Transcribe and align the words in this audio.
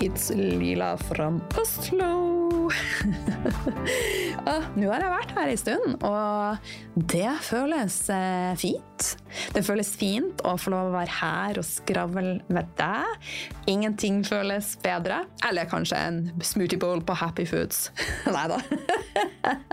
It's 0.00 0.30
Lila 0.30 0.96
from 0.96 1.42
Oslo. 1.58 2.70
ah, 4.46 4.62
Nå 4.78 4.92
har 4.92 5.02
jeg 5.02 5.10
vært 5.10 5.32
her 5.34 5.50
en 5.50 5.58
stund, 5.58 5.96
og 6.06 6.68
det 7.10 7.32
føles 7.42 7.96
eh, 8.14 8.52
fint. 8.60 9.08
Det 9.56 9.64
føles 9.66 9.90
fint 9.98 10.44
å 10.46 10.54
få 10.54 10.70
lov 10.70 10.92
å 10.92 10.94
være 10.94 11.16
her 11.18 11.58
og 11.58 11.66
skravle 11.66 12.36
med 12.46 12.70
deg. 12.78 13.30
Ingenting 13.74 14.20
føles 14.28 14.76
bedre. 14.84 15.24
Eller 15.48 15.66
kanskje 15.70 15.98
en 15.98 16.20
smoothie 16.46 16.78
bowl 16.78 17.02
på 17.02 17.18
Happy 17.18 17.48
Foods. 17.50 17.88
Nei 18.36 18.46
da. 18.54 18.60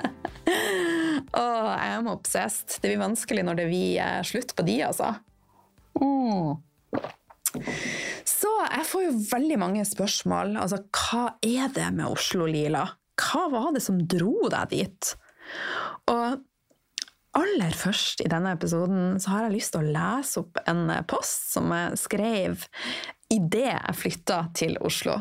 oh, 1.43 1.69
er 1.69 2.01
obsessed. 2.09 2.79
Det 2.79 2.89
blir 2.89 3.03
vanskelig 3.03 3.45
når 3.45 3.61
det 3.61 3.69
blir 3.69 4.25
slutt 4.25 4.57
på 4.57 4.65
de, 4.65 4.81
altså. 4.89 5.13
Mm. 6.01 6.57
Så 8.35 8.51
jeg 8.65 8.87
får 8.89 9.05
jo 9.05 9.13
veldig 9.29 9.57
mange 9.61 9.85
spørsmål. 9.87 10.57
Altså, 10.59 10.81
hva 10.91 11.37
er 11.45 11.71
det 11.75 11.87
med 11.95 12.09
Oslo, 12.09 12.47
Lila? 12.49 12.83
Hva 13.15 13.45
var 13.53 13.71
det 13.75 13.83
som 13.85 14.01
dro 14.11 14.49
deg 14.51 14.73
dit? 14.73 15.11
Og 16.11 16.41
aller 17.35 17.75
først 17.75 18.23
i 18.23 18.29
denne 18.31 18.53
episoden 18.55 19.19
så 19.23 19.33
har 19.33 19.45
jeg 19.45 19.55
lyst 19.57 19.75
til 19.75 19.83
å 19.83 19.95
lese 19.95 20.43
opp 20.43 20.59
en 20.67 20.87
post 21.07 21.51
som 21.55 21.71
jeg 21.75 21.99
skrev 21.99 22.67
idet 23.33 23.67
jeg 23.71 23.99
flytta 24.01 24.39
til 24.57 24.77
Oslo. 24.83 25.17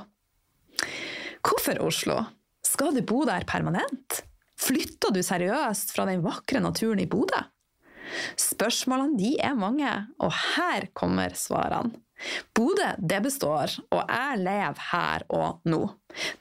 Hvorfor 1.45 1.81
Oslo? 1.85 2.21
Skal 2.65 2.97
du 2.97 3.03
bo 3.07 3.23
der 3.29 3.47
permanent? 3.47 4.23
Flytta 4.59 5.11
du 5.15 5.21
seriøst 5.23 5.93
fra 5.95 6.07
den 6.09 6.23
vakre 6.25 6.63
naturen 6.63 7.03
i 7.03 7.11
Bodø? 7.11 7.43
Spørsmålene 8.39 9.19
de 9.19 9.35
er 9.43 9.57
mange, 9.59 9.91
og 10.23 10.33
her 10.57 10.89
kommer 10.97 11.35
svarene. 11.39 12.04
Bodø 12.57 12.91
det 12.99 13.21
består, 13.25 13.77
og 13.95 14.03
jeg 14.03 14.43
lever 14.43 14.83
her 14.91 15.25
og 15.35 15.65
nå. 15.69 15.83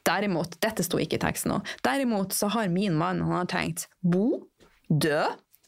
Derimot, 0.05 0.57
dette 0.63 0.85
sto 0.85 0.99
ikke 1.01 1.17
i 1.17 1.23
teksten 1.23 1.53
nå, 1.53 1.61
derimot 1.85 2.35
så 2.35 2.51
har 2.53 2.71
min 2.73 2.97
mann 2.99 3.23
han 3.23 3.39
har 3.41 3.49
tenkt 3.51 3.87
bo, 4.01 4.43
dø. 4.89 5.23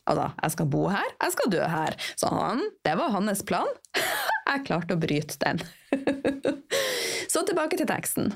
Altså, 0.06 0.28
jeg 0.38 0.54
skal 0.54 0.68
bo 0.70 0.84
her, 0.94 1.14
jeg 1.18 1.34
skal 1.34 1.52
dø 1.52 1.62
her. 1.66 1.96
Så 2.14 2.30
han, 2.30 2.62
det 2.86 2.94
var 3.00 3.14
hans 3.16 3.42
plan. 3.48 3.72
Jeg 4.46 4.62
klarte 4.68 4.94
å 4.94 5.00
bryte 5.02 5.40
den. 5.42 5.58
Så 7.34 7.42
tilbake 7.48 7.80
til 7.80 7.88
teksten. 7.90 8.28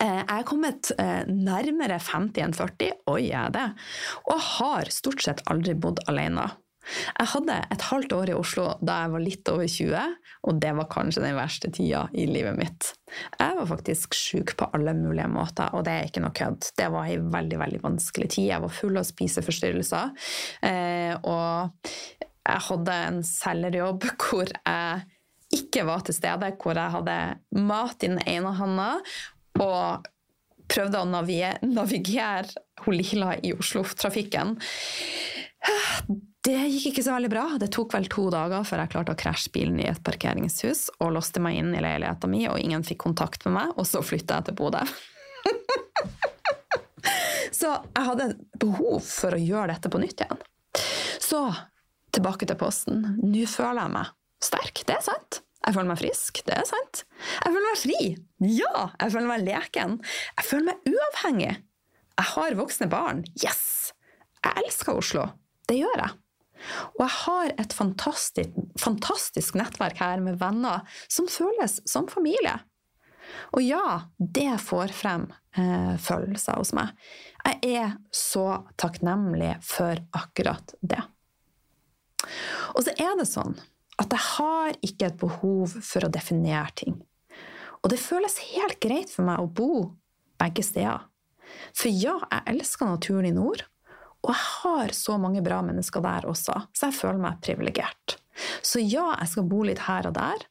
Eh, 0.00 0.22
jeg 0.22 0.40
er 0.40 0.46
kommet 0.48 0.88
eh, 0.96 1.28
nærmere 1.28 1.98
50 2.00 2.46
enn 2.46 2.54
40, 2.56 2.94
oi 3.12 3.20
jeg 3.26 3.36
er 3.38 3.52
det, 3.54 3.66
og 4.32 4.40
har 4.56 4.90
stort 4.94 5.22
sett 5.22 5.42
aldri 5.52 5.76
bodd 5.78 6.00
alene. 6.10 6.48
Jeg 6.90 7.30
hadde 7.32 7.58
et 7.72 7.84
halvt 7.88 8.14
år 8.16 8.32
i 8.32 8.36
Oslo 8.36 8.64
da 8.82 8.98
jeg 9.04 9.12
var 9.14 9.22
litt 9.22 9.50
over 9.52 9.68
20, 9.70 10.16
og 10.48 10.58
det 10.62 10.72
var 10.78 10.90
kanskje 10.90 11.22
den 11.24 11.38
verste 11.38 11.70
tida 11.74 12.02
i 12.18 12.26
livet 12.30 12.58
mitt. 12.58 12.90
Jeg 13.38 13.56
var 13.58 13.68
faktisk 13.70 14.16
sjuk 14.16 14.54
på 14.58 14.68
alle 14.74 14.94
mulige 14.98 15.28
måter, 15.30 15.70
og 15.76 15.86
det 15.86 15.94
er 15.94 16.10
ikke 16.10 16.24
noe 16.24 16.34
kødd. 16.36 16.72
Det 16.78 16.88
var 16.92 17.10
ei 17.10 17.18
veldig 17.22 17.60
veldig 17.62 17.82
vanskelig 17.84 18.30
tid. 18.34 18.48
Jeg 18.50 18.64
var 18.64 18.74
full 18.74 18.98
av 18.98 19.06
spiseforstyrrelser. 19.08 20.14
Eh, 20.68 21.14
og 21.22 21.92
jeg 22.42 22.64
hadde 22.68 22.98
en 23.08 23.20
selgerjobb 23.26 24.08
hvor 24.24 24.50
jeg 24.50 25.04
ikke 25.52 25.84
var 25.86 26.02
til 26.06 26.16
stede, 26.16 26.54
hvor 26.62 26.78
jeg 26.78 26.96
hadde 26.96 27.18
mat 27.60 28.02
i 28.02 28.10
den 28.10 28.22
ene 28.24 28.54
hånda 28.56 28.88
og 29.60 30.08
prøvde 30.72 31.02
å 31.02 31.08
navigere 31.12 32.48
Holila 32.86 33.02
Lila 33.12 33.32
i 33.44 33.52
Oslo-trafikken. 33.52 34.56
Det 36.42 36.58
gikk 36.58 36.88
ikke 36.90 37.04
så 37.06 37.12
veldig 37.14 37.30
bra. 37.30 37.44
Det 37.62 37.68
tok 37.70 37.92
vel 37.94 38.08
to 38.10 38.24
dager 38.34 38.64
før 38.66 38.82
jeg 38.82 38.90
klarte 38.90 39.14
å 39.14 39.18
krasje 39.18 39.52
bilen 39.54 39.78
i 39.78 39.86
et 39.86 40.00
parkeringshus 40.02 40.88
og 40.98 41.12
låste 41.14 41.42
meg 41.42 41.60
inn 41.60 41.70
i 41.70 41.82
leiligheten 41.82 42.32
min, 42.32 42.48
og 42.50 42.58
ingen 42.58 42.82
fikk 42.86 43.04
kontakt 43.04 43.46
med 43.46 43.54
meg, 43.54 43.74
og 43.78 43.86
så 43.86 44.02
flytta 44.02 44.40
jeg 44.40 44.48
til 44.48 44.56
Bodø. 44.58 44.80
så 47.60 47.76
jeg 47.76 48.06
hadde 48.08 48.26
behov 48.58 49.06
for 49.06 49.36
å 49.36 49.38
gjøre 49.38 49.76
dette 49.76 49.92
på 49.92 50.00
nytt 50.02 50.24
igjen. 50.26 50.42
Så 51.22 51.44
tilbake 52.12 52.48
til 52.50 52.58
posten. 52.58 53.04
Nå 53.22 53.46
føler 53.46 53.84
jeg 53.84 53.94
meg 53.94 54.10
sterk. 54.42 54.82
Det 54.88 54.96
er 54.98 55.06
sant. 55.06 55.42
Jeg 55.62 55.76
føler 55.76 55.90
meg 55.92 56.00
frisk. 56.00 56.42
Det 56.48 56.56
er 56.56 56.66
sant. 56.66 57.04
Jeg 57.36 57.54
føler 57.54 57.68
meg 57.68 57.78
fri. 57.84 58.00
Ja, 58.50 58.88
jeg 58.98 59.14
føler 59.14 59.30
meg 59.30 59.46
leken. 59.46 59.94
Jeg 60.40 60.48
føler 60.48 60.72
meg 60.72 60.90
uavhengig. 60.90 61.54
Jeg 62.18 62.30
har 62.34 62.58
voksne 62.58 62.90
barn. 62.90 63.22
Yes! 63.38 63.92
Jeg 64.42 64.66
elsker 64.66 64.98
Oslo. 64.98 65.28
Det 65.70 65.78
gjør 65.78 66.02
jeg. 66.02 66.18
Og 66.96 67.04
jeg 67.04 67.14
har 67.18 67.54
et 67.62 67.74
fantastisk, 67.76 68.58
fantastisk 68.80 69.56
nettverk 69.58 69.98
her 70.02 70.22
med 70.24 70.38
venner 70.40 70.84
som 71.10 71.30
føles 71.30 71.80
som 71.88 72.08
familie. 72.10 72.58
Og 73.56 73.62
ja, 73.64 74.10
det 74.18 74.60
får 74.62 74.92
frem 74.96 75.26
eh, 75.56 75.94
følelser 76.00 76.58
hos 76.58 76.72
meg. 76.76 76.92
Jeg 77.46 77.78
er 77.82 77.94
så 78.14 78.62
takknemlig 78.80 79.54
for 79.66 80.00
akkurat 80.18 80.74
det. 80.80 81.00
Og 82.74 82.84
så 82.86 82.94
er 82.98 83.16
det 83.18 83.28
sånn 83.30 83.56
at 84.00 84.12
jeg 84.12 84.24
har 84.36 84.76
ikke 84.82 85.08
et 85.10 85.18
behov 85.20 85.74
for 85.84 86.06
å 86.06 86.12
definere 86.12 86.70
ting. 86.78 87.00
Og 87.82 87.90
det 87.92 88.00
føles 88.00 88.38
helt 88.52 88.78
greit 88.82 89.10
for 89.10 89.26
meg 89.26 89.42
å 89.42 89.50
bo 89.50 89.72
begge 90.40 90.64
steder. 90.66 91.08
For 91.76 91.90
ja, 91.90 92.16
jeg 92.30 92.54
elsker 92.54 92.88
naturen 92.88 93.28
i 93.28 93.34
nord, 93.34 93.64
og 94.22 94.30
jeg 94.30 94.42
har 94.62 94.94
så 94.94 95.18
mange 95.18 95.42
bra 95.42 95.60
mennesker 95.66 96.04
der 96.04 96.28
også, 96.30 96.54
så 96.70 96.88
jeg 96.88 96.98
føler 96.98 97.22
meg 97.22 97.40
privilegert. 97.42 98.18
Så 98.62 98.80
ja, 98.80 99.12
jeg 99.18 99.32
skal 99.32 99.48
bo 99.50 99.62
litt 99.66 99.82
her 99.88 100.08
og 100.08 100.14
der. 100.16 100.46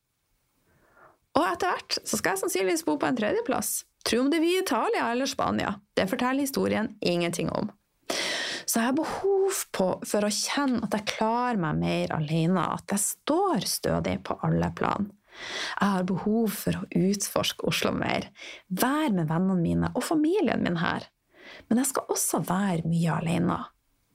Og 1.39 1.45
etter 1.47 1.71
hvert 1.71 1.99
så 2.03 2.19
skal 2.19 2.35
jeg 2.35 2.43
sannsynligvis 2.43 2.83
bo 2.87 2.97
på 2.99 3.07
en 3.07 3.17
tredjeplass. 3.17 3.85
Tro 4.07 4.23
om 4.23 4.31
det 4.33 4.41
blir 4.41 4.59
Italia 4.59 5.07
eller 5.13 5.29
Spania. 5.29 5.75
Det 5.95 6.09
forteller 6.11 6.43
historien 6.43 6.91
ingenting 6.99 7.51
om. 7.53 7.71
Så 8.65 8.79
jeg 8.79 8.89
har 8.89 8.97
behov 8.97 9.63
på, 9.75 9.87
for 10.07 10.25
å 10.25 10.31
kjenne 10.31 10.83
at 10.85 10.93
jeg 10.95 11.09
klarer 11.15 11.59
meg 11.59 11.79
mer 11.79 12.13
alene, 12.15 12.65
at 12.75 12.91
jeg 12.93 13.03
står 13.03 13.67
stødig 13.67 14.17
på 14.27 14.37
alle 14.47 14.69
plan. 14.75 15.09
Jeg 15.79 15.95
har 15.95 16.07
behov 16.07 16.51
for 16.55 16.79
å 16.79 16.87
utforske 16.91 17.67
Oslo 17.67 17.93
mer, 17.95 18.27
være 18.67 19.13
med 19.15 19.29
vennene 19.31 19.59
mine 19.59 19.91
og 19.95 20.05
familien 20.05 20.63
min 20.63 20.79
her. 20.81 21.07
Men 21.71 21.79
jeg 21.79 21.87
skal 21.93 22.09
også 22.11 22.41
være 22.43 22.83
mye 22.91 23.13
alene. 23.15 23.55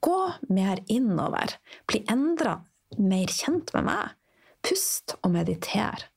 Gå 0.05 0.19
mer 0.53 0.83
innover. 0.93 1.55
Bli 1.89 2.03
endra, 2.13 2.59
mer 3.01 3.33
kjent 3.33 3.73
med 3.73 3.87
meg. 3.89 4.13
Pust 4.61 5.15
og 5.23 5.33
meditere. 5.33 6.11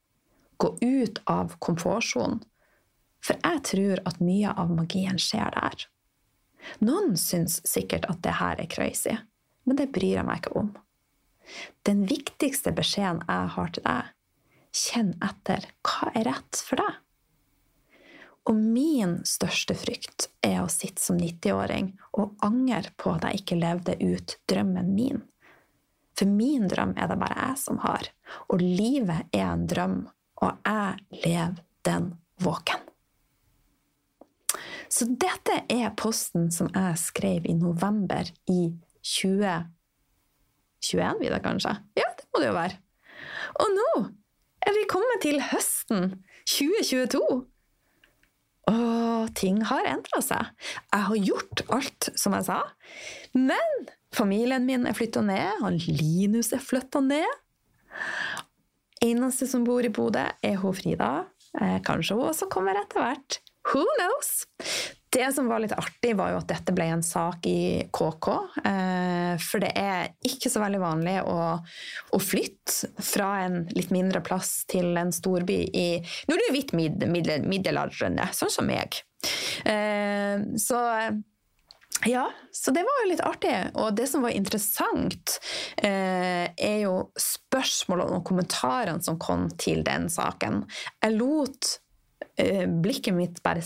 Gå 0.59 0.73
ut 0.83 1.21
av 1.31 1.55
komfortsonen. 1.63 2.41
For 3.23 3.39
jeg 3.39 3.63
tror 3.71 4.03
at 4.11 4.19
mye 4.19 4.51
av 4.51 4.75
magien 4.75 5.15
skjer 5.19 5.55
der. 5.55 5.87
Noen 6.83 7.15
syns 7.15 7.61
sikkert 7.63 8.09
at 8.11 8.19
det 8.25 8.35
her 8.39 8.59
er 8.59 8.67
crazy, 8.71 9.15
men 9.63 9.79
det 9.79 9.93
bryr 9.95 10.19
jeg 10.19 10.27
meg 10.27 10.41
ikke 10.43 10.55
om. 10.59 10.73
Den 11.87 12.03
viktigste 12.09 12.75
beskjeden 12.75 13.23
jeg 13.23 13.53
har 13.55 13.71
til 13.75 13.87
deg, 13.87 14.11
kjenn 14.75 15.13
etter 15.23 15.71
hva 15.87 16.11
er 16.11 16.27
rett 16.27 16.63
for 16.67 16.83
deg. 16.83 16.99
Og 18.47 18.55
min 18.55 19.19
største 19.27 19.75
frykt 19.77 20.29
er 20.45 20.61
å 20.63 20.69
sitte 20.71 21.01
som 21.03 21.17
90-åring 21.19 21.91
og 22.17 22.37
angre 22.45 22.91
på 22.97 23.11
at 23.15 23.23
jeg 23.27 23.35
ikke 23.41 23.59
levde 23.59 23.97
ut 23.99 24.37
drømmen 24.49 24.93
min. 24.95 25.19
For 26.17 26.25
min 26.27 26.67
drøm 26.67 26.93
er 26.99 27.07
det 27.11 27.19
bare 27.19 27.37
jeg 27.37 27.57
som 27.61 27.77
har, 27.83 28.03
og 28.51 28.63
livet 28.63 29.21
er 29.35 29.47
en 29.53 29.67
drøm, 29.71 29.97
og 30.43 30.51
jeg 30.67 31.21
lever 31.23 31.55
den 31.87 32.05
våken. 32.43 32.79
Så 34.89 35.05
dette 35.21 35.55
er 35.69 35.95
posten 35.95 36.51
som 36.51 36.67
jeg 36.73 36.97
skrev 36.99 37.45
i 37.47 37.53
november 37.55 38.25
i 38.49 38.73
2021, 39.05 41.19
vil 41.21 41.35
det 41.35 41.43
kanskje? 41.45 41.75
Ja, 41.99 42.07
det 42.17 42.25
må 42.33 42.41
det 42.41 42.49
jo 42.49 42.57
være. 42.57 42.75
Og 43.61 43.67
nå 43.75 43.91
er 44.65 44.71
vi 44.75 44.91
kommet 44.91 45.19
til 45.23 45.37
høsten 45.51 46.01
2022. 46.49 47.21
Og 48.69 49.29
ting 49.37 49.61
har 49.65 49.87
endra 49.89 50.21
seg. 50.23 50.51
Jeg 50.93 51.07
har 51.07 51.21
gjort 51.29 51.63
alt 51.73 52.09
som 52.19 52.35
jeg 52.37 52.47
sa. 52.49 52.59
Men 53.37 53.89
familien 54.15 54.67
min 54.67 54.87
er 54.89 54.97
flytta 54.97 55.23
ned, 55.25 55.63
og 55.63 55.79
Linus 55.87 56.53
er 56.55 56.63
flytta 56.63 57.01
ned. 57.05 57.29
Eneste 59.05 59.47
som 59.47 59.65
bor 59.67 59.85
i 59.85 59.91
Bodø, 59.93 60.25
er 60.43 60.57
hun 60.61 60.75
Frida. 60.75 61.11
Eh, 61.57 61.79
kanskje 61.85 62.17
hun 62.19 62.29
også 62.29 62.49
kommer 62.51 62.77
etter 62.77 63.01
hvert. 63.01 63.39
Who 63.69 63.85
knows? 63.97 64.45
Det 65.09 65.31
som 65.33 65.47
var 65.49 65.59
litt 65.63 65.73
artig, 65.73 66.13
var 66.17 66.33
jo 66.33 66.39
at 66.41 66.49
dette 66.51 66.73
ble 66.75 66.85
en 66.93 67.03
sak 67.05 67.47
i 67.49 67.89
KK. 67.89 68.27
Eh, 68.61 69.33
for 69.41 69.63
det 69.63 69.71
er 69.79 70.11
ikke 70.25 70.51
så 70.53 70.61
veldig 70.61 70.81
vanlig 70.83 71.15
å, 71.25 71.39
å 72.13 72.19
flytte 72.21 72.91
fra 73.01 73.31
en 73.47 73.63
litt 73.73 73.89
mindre 73.93 74.21
plass 74.25 74.67
til 74.69 74.93
en 75.01 75.13
storby 75.15 75.63
i 75.73 75.87
du 76.29 76.35
er 76.35 76.53
hvitt 76.53 76.75
middel, 76.77 77.47
middelaldrende, 77.49 78.29
sånn 78.37 78.53
som 78.53 78.69
meg. 78.69 79.01
Eh, 79.65 80.45
så 80.61 80.83
Ja, 82.07 82.29
så 82.55 82.71
det 82.71 82.85
var 82.85 83.01
jo 83.01 83.09
litt 83.09 83.25
artig. 83.25 83.55
Og 83.81 83.97
det 83.97 84.05
som 84.07 84.21
var 84.23 84.31
interessant, 84.31 85.39
eh, 85.81 86.47
er 86.53 86.77
jo 86.85 87.09
spørsmålene 87.19 88.21
og 88.21 88.27
kommentarene 88.29 89.03
som 89.03 89.17
kom 89.19 89.49
til 89.59 89.83
den 89.83 90.07
saken. 90.13 90.63
Jeg 91.01 91.17
lot 91.17 91.73
eh, 92.37 92.69
blikket 92.69 93.17
mitt 93.17 93.43
bare 93.43 93.65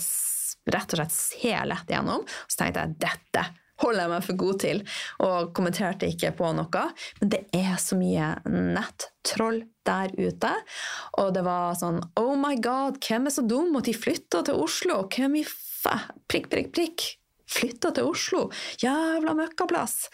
rett 0.69 0.95
og 0.95 1.01
slett 1.01 1.15
se 1.15 1.57
lett 1.67 1.91
gjennom, 1.91 2.23
så 2.47 2.63
tenkte 2.63 2.85
jeg 2.85 2.97
dette 3.03 3.49
holder 3.83 4.03
jeg 4.03 4.11
meg 4.11 4.23
for 4.23 4.39
god 4.39 4.59
til, 4.61 4.77
og 5.25 5.49
kommenterte 5.57 6.07
ikke 6.07 6.29
på 6.37 6.51
noe. 6.55 6.83
Men 7.19 7.31
det 7.33 7.39
er 7.57 7.73
så 7.81 7.97
mye 7.99 8.29
nettroll 8.47 9.63
der 9.83 10.13
ute. 10.15 10.51
Og 11.19 11.33
det 11.35 11.43
var 11.43 11.73
sånn 11.79 11.99
Oh 12.21 12.37
my 12.39 12.53
God, 12.63 13.01
hvem 13.03 13.27
er 13.27 13.35
så 13.35 13.43
dum 13.43 13.75
at 13.79 13.89
de 13.89 13.95
flytta 13.97 14.45
til 14.47 14.61
Oslo? 14.63 15.01
Hvem 15.11 15.41
i 15.41 15.43
fa... 15.49 15.97
Prikk, 16.31 16.47
prikk, 16.53 16.71
prikk 16.77 17.09
flytta 17.53 17.91
til 17.95 18.09
Oslo. 18.09 18.47
Jævla 18.81 19.35
møkkaplass! 19.37 20.07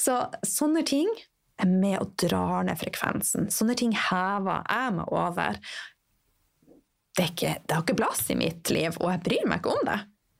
Så 0.00 0.20
sånne 0.46 0.84
ting 0.88 1.10
er 1.58 1.70
med 1.70 1.98
og 2.00 2.14
drar 2.22 2.66
ned 2.66 2.78
frekvensen. 2.80 3.48
Sånne 3.52 3.76
ting 3.78 3.94
hever 3.96 4.62
jeg 4.64 4.96
meg 4.98 5.14
over. 5.14 5.58
Det, 7.18 7.32
ikke, 7.32 7.56
det 7.66 7.74
har 7.74 7.82
ikke 7.82 7.98
plass 7.98 8.28
i 8.30 8.38
mitt 8.38 8.70
liv, 8.70 8.94
og 9.02 9.10
jeg 9.10 9.24
bryr 9.26 9.48
meg 9.50 9.58
ikke 9.58 9.74
om 9.74 9.80
det. 9.88 9.98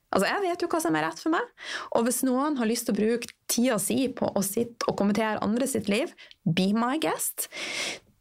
Altså, 0.09 0.25
Jeg 0.25 0.41
vet 0.45 0.63
jo 0.63 0.69
hva 0.71 0.79
som 0.81 0.95
er 0.97 1.05
rett 1.05 1.19
for 1.21 1.33
meg, 1.33 1.49
og 1.93 2.05
hvis 2.07 2.21
noen 2.25 2.55
har 2.57 2.69
lyst 2.69 2.87
til 2.87 2.95
å 2.95 2.99
bruke 2.99 3.33
tida 3.51 3.77
si 3.83 4.07
på 4.09 4.29
å 4.31 4.43
sitte 4.45 4.87
og 4.89 4.97
kommentere 4.97 5.41
andre 5.45 5.67
sitt 5.69 5.89
liv, 5.91 6.13
be 6.45 6.71
my 6.73 6.95
guest. 7.03 7.49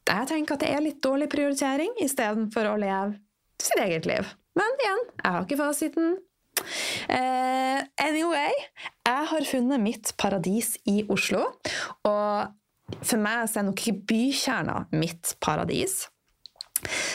Jeg 0.08 0.28
tenker 0.28 0.56
at 0.56 0.64
det 0.64 0.72
er 0.72 0.84
litt 0.84 1.00
dårlig 1.04 1.30
prioritering 1.32 1.94
istedenfor 2.02 2.68
å 2.72 2.76
leve 2.80 3.16
sitt 3.62 3.80
eget 3.84 4.08
liv. 4.08 4.28
Men 4.58 4.82
igjen, 4.82 5.04
jeg 5.22 5.34
har 5.36 5.46
ikke 5.46 5.60
fasiten. 5.60 6.18
Uh, 7.08 7.80
anyway, 8.02 8.52
jeg 9.06 9.26
har 9.30 9.48
funnet 9.48 9.82
mitt 9.82 10.12
paradis 10.18 10.74
i 10.90 11.02
Oslo. 11.12 11.44
Og 12.08 12.98
for 13.04 13.20
meg 13.20 13.46
er 13.46 13.68
nok 13.68 13.80
ikke 13.84 14.08
bykjerna 14.10 14.80
mitt 14.96 15.36
paradis. 15.44 16.06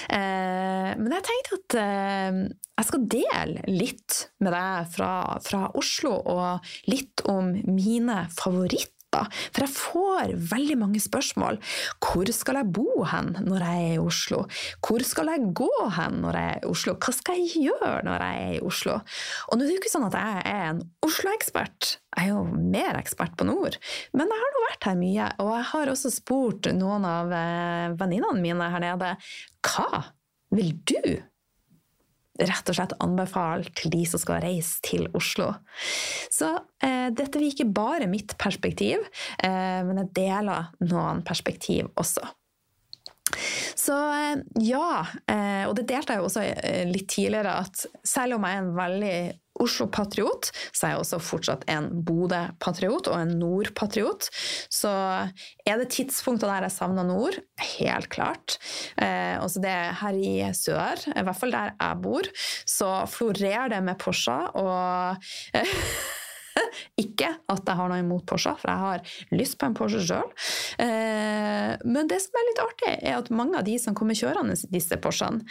Uh, 0.10 0.92
men 1.00 1.14
jeg 1.18 1.26
tenkte 1.30 1.60
at 1.60 1.78
uh, 1.80 2.40
jeg 2.74 2.90
skal 2.90 3.06
dele 3.12 3.66
litt 3.70 4.20
med 4.44 4.56
deg 4.56 4.90
fra, 4.96 5.12
fra 5.46 5.68
Oslo, 5.80 6.16
og 6.18 6.74
litt 6.90 7.24
om 7.30 7.54
mine 7.68 8.24
favoritter 8.34 8.93
da. 9.14 9.24
For 9.54 9.66
jeg 9.66 9.76
får 9.78 10.36
veldig 10.54 10.78
mange 10.82 11.02
spørsmål. 11.04 11.60
Hvor 12.04 12.32
skal 12.36 12.60
jeg 12.62 12.72
bo 12.76 13.06
hen 13.10 13.34
når 13.46 13.66
jeg 13.68 13.88
er 13.88 13.96
i 13.96 14.04
Oslo? 14.04 14.44
Hvor 14.84 15.06
skal 15.08 15.32
jeg 15.34 15.52
gå 15.58 15.72
hen 15.98 16.22
når 16.24 16.40
jeg 16.40 16.54
er 16.54 16.64
i 16.64 16.72
Oslo? 16.72 16.96
Hva 16.98 17.16
skal 17.16 17.42
jeg 17.42 17.68
gjøre 17.68 17.94
når 18.08 18.26
jeg 18.28 18.46
er 18.46 18.56
i 18.58 18.64
Oslo? 18.64 19.00
Og 19.50 19.58
nå 19.58 19.64
er 19.64 19.68
det 19.68 19.76
jo 19.78 19.82
ikke 19.84 19.94
sånn 19.94 20.08
at 20.10 20.18
jeg 20.20 20.46
er 20.54 20.64
en 20.72 20.82
Oslo-ekspert. 21.06 21.98
Jeg 22.14 22.30
er 22.30 22.34
jo 22.34 22.44
mer 22.46 23.00
ekspert 23.00 23.38
på 23.40 23.48
nord. 23.48 23.78
Men 24.14 24.30
jeg 24.30 24.44
har 24.44 24.56
nå 24.56 24.66
vært 24.68 24.90
her 24.90 24.98
mye, 25.00 25.30
og 25.44 25.54
jeg 25.58 25.70
har 25.74 25.94
også 25.94 26.14
spurt 26.14 26.70
noen 26.78 27.08
av 27.10 27.34
eh, 27.34 27.94
venninnene 28.00 28.44
mine 28.44 28.72
her 28.74 28.84
nede 28.84 29.16
hva 29.64 30.04
vil 30.54 30.76
du 30.86 31.00
rett 32.42 32.70
og 32.70 32.78
slett 32.78 32.96
anbefale 33.04 33.70
til 33.78 33.94
de 33.94 34.04
som 34.10 34.22
skal 34.22 34.42
reise 34.44 34.82
til 34.86 35.06
Oslo. 35.18 35.52
Så 36.34 36.50
eh, 36.84 37.10
dette 37.14 37.38
vil 37.38 37.52
ikke 37.54 37.70
bare 37.70 38.10
mitt 38.10 38.38
perspektiv, 38.42 39.04
eh, 39.44 39.82
men 39.86 40.02
jeg 40.02 40.14
deler 40.18 40.72
noen 40.88 41.22
perspektiv 41.26 41.92
også. 42.00 42.26
Så 43.76 43.96
eh, 44.14 44.42
ja, 44.66 45.06
eh, 45.30 45.64
og 45.68 45.78
det 45.78 45.88
delte 45.90 46.16
jeg 46.16 46.22
jo 46.22 46.28
også 46.30 46.44
eh, 46.50 46.84
litt 46.90 47.10
tidligere, 47.14 47.60
at 47.64 47.86
selv 48.08 48.38
om 48.38 48.48
jeg 48.48 48.58
er 48.58 48.64
en 48.64 48.76
veldig 48.78 49.16
Oslo-patriot, 49.64 50.52
så 50.72 50.88
er 50.88 50.96
jeg 50.96 51.04
også 51.04 51.20
fortsatt 51.24 51.68
en 51.72 51.90
Bodø-patriot 52.06 53.10
og 53.12 53.20
en 53.20 53.36
Nord-patriot. 53.42 54.30
Så 54.74 54.92
er 55.66 55.82
det 55.82 55.92
tidspunkter 55.96 56.52
der 56.52 56.68
jeg 56.68 56.76
savner 56.78 57.08
nord? 57.08 57.38
Helt 57.78 58.10
klart. 58.14 58.58
Eh, 59.02 59.38
også 59.42 59.64
det 59.64 59.78
her 60.02 60.18
i 60.18 60.36
sør, 60.58 61.06
i 61.14 61.24
hvert 61.24 61.40
fall 61.40 61.54
der 61.54 61.76
jeg 61.78 62.02
bor, 62.04 62.34
så 62.70 62.92
florerer 63.10 63.72
det 63.74 63.84
med 63.86 64.00
Porsche 64.02 64.36
og 64.60 65.24
eh, 65.56 65.80
Ikke 67.04 67.30
at 67.50 67.66
jeg 67.66 67.78
har 67.80 67.90
noe 67.90 68.02
imot 68.02 68.26
Porsche, 68.30 68.54
for 68.60 68.70
jeg 68.70 68.84
har 68.84 69.16
lyst 69.34 69.58
på 69.60 69.70
en 69.70 69.78
Porsche 69.78 70.04
sjøl. 70.06 70.30
Eh, 70.82 71.74
men 71.86 72.10
det 72.12 72.20
som 72.24 72.40
er 72.40 72.50
litt 72.50 72.64
artig, 72.64 72.96
er 73.00 73.20
at 73.20 73.32
mange 73.34 73.60
av 73.60 73.68
de 73.68 73.78
som 73.82 73.98
kommer 73.98 74.18
kjørende 74.18 74.58
disse 74.74 75.00
Porschene, 75.02 75.44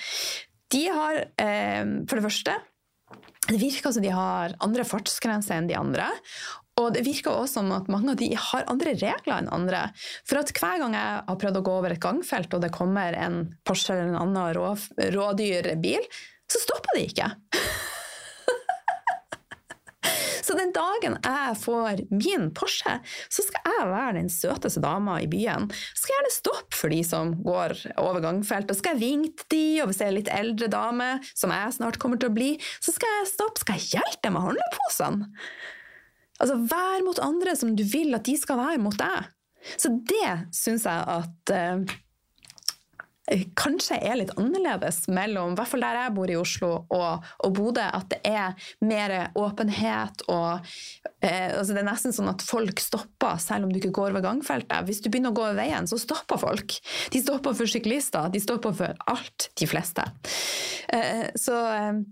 de 0.72 0.84
har 0.88 1.18
eh, 1.42 1.82
for 2.08 2.18
det 2.18 2.26
første 2.28 2.54
det 3.48 3.58
virker 3.58 3.92
som 3.94 4.04
de 4.04 4.12
har 4.14 4.54
andre 4.62 4.84
fartsgrenser 4.86 5.56
enn 5.56 5.70
de 5.70 5.78
andre. 5.78 6.08
Og 6.80 6.92
det 6.94 7.02
virker 7.04 7.34
også 7.34 7.58
som 7.58 7.72
at 7.74 7.90
mange 7.92 8.14
av 8.14 8.20
de 8.20 8.30
har 8.38 8.68
andre 8.70 8.94
regler 8.96 9.34
enn 9.34 9.50
andre. 9.52 9.84
For 10.28 10.40
at 10.40 10.52
hver 10.56 10.78
gang 10.80 10.96
jeg 10.96 11.24
har 11.26 11.40
prøvd 11.42 11.60
å 11.60 11.64
gå 11.66 11.78
over 11.80 11.94
et 11.94 12.02
gangfelt, 12.02 12.54
og 12.54 12.62
det 12.64 12.72
kommer 12.74 13.16
en 13.18 13.42
Porsche 13.66 13.92
eller 13.96 14.12
en 14.12 14.20
annen 14.22 14.54
rå, 14.56 14.70
rådyrbil, 15.16 16.06
så 16.52 16.62
stopper 16.62 16.96
de 16.96 17.08
ikke. 17.10 17.28
Så 20.52 20.58
den 20.58 20.72
dagen 20.76 21.14
jeg 21.24 21.52
får 21.62 22.00
min 22.12 22.50
Porsche, 22.52 22.98
så 23.32 23.40
skal 23.46 23.70
jeg 23.70 23.86
være 23.88 24.16
den 24.18 24.26
søteste 24.28 24.82
dama 24.84 25.14
i 25.24 25.28
byen. 25.32 25.70
Så 25.72 26.02
skal 26.02 26.12
jeg 26.12 26.18
gjerne 26.18 26.32
stoppe 26.34 26.76
for 26.76 26.92
de 26.92 26.98
som 27.08 27.30
går 27.40 27.72
over 28.02 28.20
gangfeltet. 28.20 28.74
og 28.74 28.80
skal 28.82 28.98
jeg 28.98 29.00
vinke 29.00 29.46
de, 29.48 29.62
og 29.80 29.88
hvis 29.88 30.02
jeg 30.02 30.10
er 30.10 30.16
litt 30.18 30.28
eldre 30.28 30.68
dame, 30.74 31.08
som 31.32 31.54
jeg 31.56 31.72
snart 31.78 31.96
kommer 32.02 32.20
til 32.20 32.28
å 32.28 32.36
bli, 32.36 32.50
så 32.84 32.92
skal 32.92 33.16
jeg 33.16 33.30
stoppe. 33.32 33.64
Skal 33.64 33.80
jeg 33.80 33.96
hjelpe 33.96 34.20
dem 34.26 34.36
med 34.36 34.44
handleposene? 34.50 35.30
Altså, 36.36 36.58
vær 36.68 37.08
mot 37.08 37.24
andre 37.24 37.56
som 37.56 37.72
du 37.78 37.86
vil 37.88 38.12
at 38.18 38.28
de 38.28 38.36
skal 38.36 38.60
være 38.60 38.84
mot 38.84 39.00
deg. 39.00 39.32
Så 39.80 39.88
det 40.04 40.34
syns 40.52 40.84
jeg 40.84 41.08
at 41.16 41.56
uh, 41.56 41.96
kanskje 43.54 44.00
er 44.02 44.16
litt 44.18 44.32
annerledes 44.34 45.04
mellom 45.12 45.52
i 45.52 45.58
hvert 45.58 45.70
fall 45.70 45.84
der 45.84 45.98
jeg 46.00 46.14
bor 46.16 46.30
i 46.32 46.38
Oslo 46.38 46.70
og, 46.90 47.28
og 47.46 47.54
Bodø. 47.54 47.84
At 47.84 48.08
det 48.10 48.20
er 48.26 48.56
mer 48.82 49.14
åpenhet 49.38 50.24
og 50.32 50.64
eh, 51.22 51.52
altså 51.54 51.72
Det 51.72 51.82
er 51.82 51.88
nesten 51.88 52.16
sånn 52.16 52.32
at 52.32 52.42
folk 52.44 52.82
stopper 52.82 53.38
selv 53.42 53.68
om 53.68 53.72
du 53.72 53.78
ikke 53.78 53.94
går 53.94 54.10
over 54.10 54.26
gangfeltet. 54.26 54.88
Hvis 54.88 55.02
du 55.04 55.10
begynner 55.10 55.32
å 55.32 55.38
gå 55.38 55.46
over 55.46 55.60
veien, 55.60 55.86
så 55.86 56.00
stopper 56.00 56.40
folk. 56.42 56.78
De 57.14 57.22
stopper 57.22 57.54
for 57.58 57.70
syklister, 57.70 58.32
de 58.32 58.42
stopper 58.42 58.74
for 58.76 59.06
alt, 59.12 59.52
de 59.58 59.70
fleste. 59.70 60.06
Eh, 60.92 61.28
så 61.38 61.62
eh, 61.76 62.02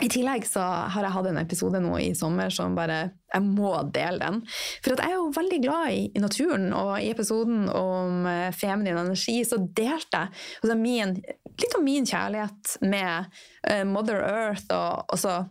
i 0.00 0.08
tillegg 0.12 0.46
så 0.46 0.62
har 0.62 1.04
jeg 1.04 1.14
hatt 1.14 1.28
en 1.30 1.40
episode 1.40 1.80
nå 1.82 1.96
i 2.02 2.12
sommer 2.16 2.52
som 2.54 2.76
bare 2.78 3.08
Jeg 3.28 3.44
må 3.44 3.74
dele 3.92 4.22
den. 4.22 4.38
For 4.80 4.94
jeg 4.94 5.04
er 5.04 5.18
jo 5.18 5.26
veldig 5.36 5.58
glad 5.60 5.92
i, 5.92 6.04
i 6.16 6.22
naturen, 6.22 6.70
og 6.72 6.94
i 6.96 7.10
episoden 7.12 7.66
om 7.68 8.24
uh, 8.24 8.48
feminin 8.56 8.96
energi 8.96 9.42
så 9.44 9.58
delte 9.60 10.22
jeg 10.22 10.32
altså 10.62 10.78
min, 10.80 11.18
litt 11.60 11.76
om 11.76 11.84
min 11.84 12.08
kjærlighet 12.08 12.78
med 12.88 13.28
uh, 13.68 13.84
Mother 13.84 14.22
Earth 14.24 14.72
og 14.72 15.12
også 15.12 15.42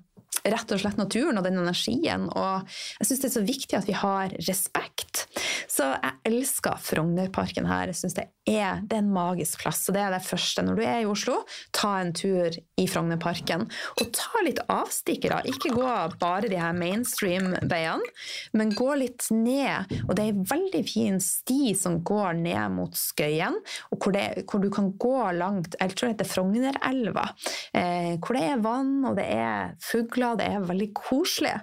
rett 0.47 0.71
og 0.71 0.81
slett 0.81 0.99
naturen 0.99 1.39
og 1.39 1.45
den 1.45 1.59
energien. 1.61 2.27
Og 2.31 2.67
jeg 2.99 3.09
syns 3.09 3.23
det 3.23 3.29
er 3.29 3.35
så 3.35 3.45
viktig 3.47 3.77
at 3.79 3.87
vi 3.89 3.95
har 3.97 4.33
respekt. 4.47 5.25
Så 5.67 5.89
jeg 5.95 6.15
elsker 6.31 6.79
Frognerparken 6.81 7.67
her. 7.69 7.91
Jeg 7.91 7.99
synes 8.01 8.17
det 8.17 8.27
er, 8.47 8.81
det 8.83 8.97
er 8.97 9.03
en 9.03 9.13
magisk 9.13 9.63
plass. 9.63 9.83
Så 9.85 9.95
det 9.95 10.03
er 10.03 10.13
det 10.15 10.23
første. 10.25 10.63
Når 10.65 10.79
du 10.79 10.83
er 10.85 11.01
i 11.03 11.09
Oslo, 11.09 11.39
ta 11.75 11.97
en 12.01 12.13
tur 12.15 12.53
i 12.53 12.87
Frognerparken. 12.89 13.67
Og 14.01 14.11
ta 14.15 14.43
litt 14.45 14.61
avstikkere. 14.71 15.43
Ikke 15.51 15.73
gå 15.75 15.87
bare 16.21 16.51
de 16.51 16.59
her 16.59 16.75
mainstream-veiene, 16.77 18.13
men 18.57 18.75
gå 18.77 18.89
litt 19.01 19.27
ned. 19.33 19.91
Og 20.05 20.15
det 20.15 20.25
er 20.25 20.33
en 20.33 20.47
veldig 20.47 20.83
fin 20.87 21.19
sti 21.23 21.73
som 21.77 21.99
går 22.07 22.37
ned 22.39 22.77
mot 22.77 22.95
Skøyen, 22.97 23.57
og 23.91 23.99
hvor, 24.01 24.13
det, 24.15 24.45
hvor 24.49 24.61
du 24.63 24.69
kan 24.73 24.89
gå 24.99 25.17
langt 25.37 25.75
Jeg 25.79 25.93
tror 25.93 26.07
det 26.07 26.15
heter 26.15 26.29
Frognerelva. 26.29 27.25
Eh, 27.75 28.15
hvor 28.21 28.37
det 28.37 28.43
er 28.47 28.63
vann, 28.63 28.93
og 29.07 29.17
det 29.19 29.27
er 29.33 29.75
fugler 29.83 30.16
det 30.39 30.47
er 30.51 30.67
veldig 30.67 30.91
koselig. 30.97 31.55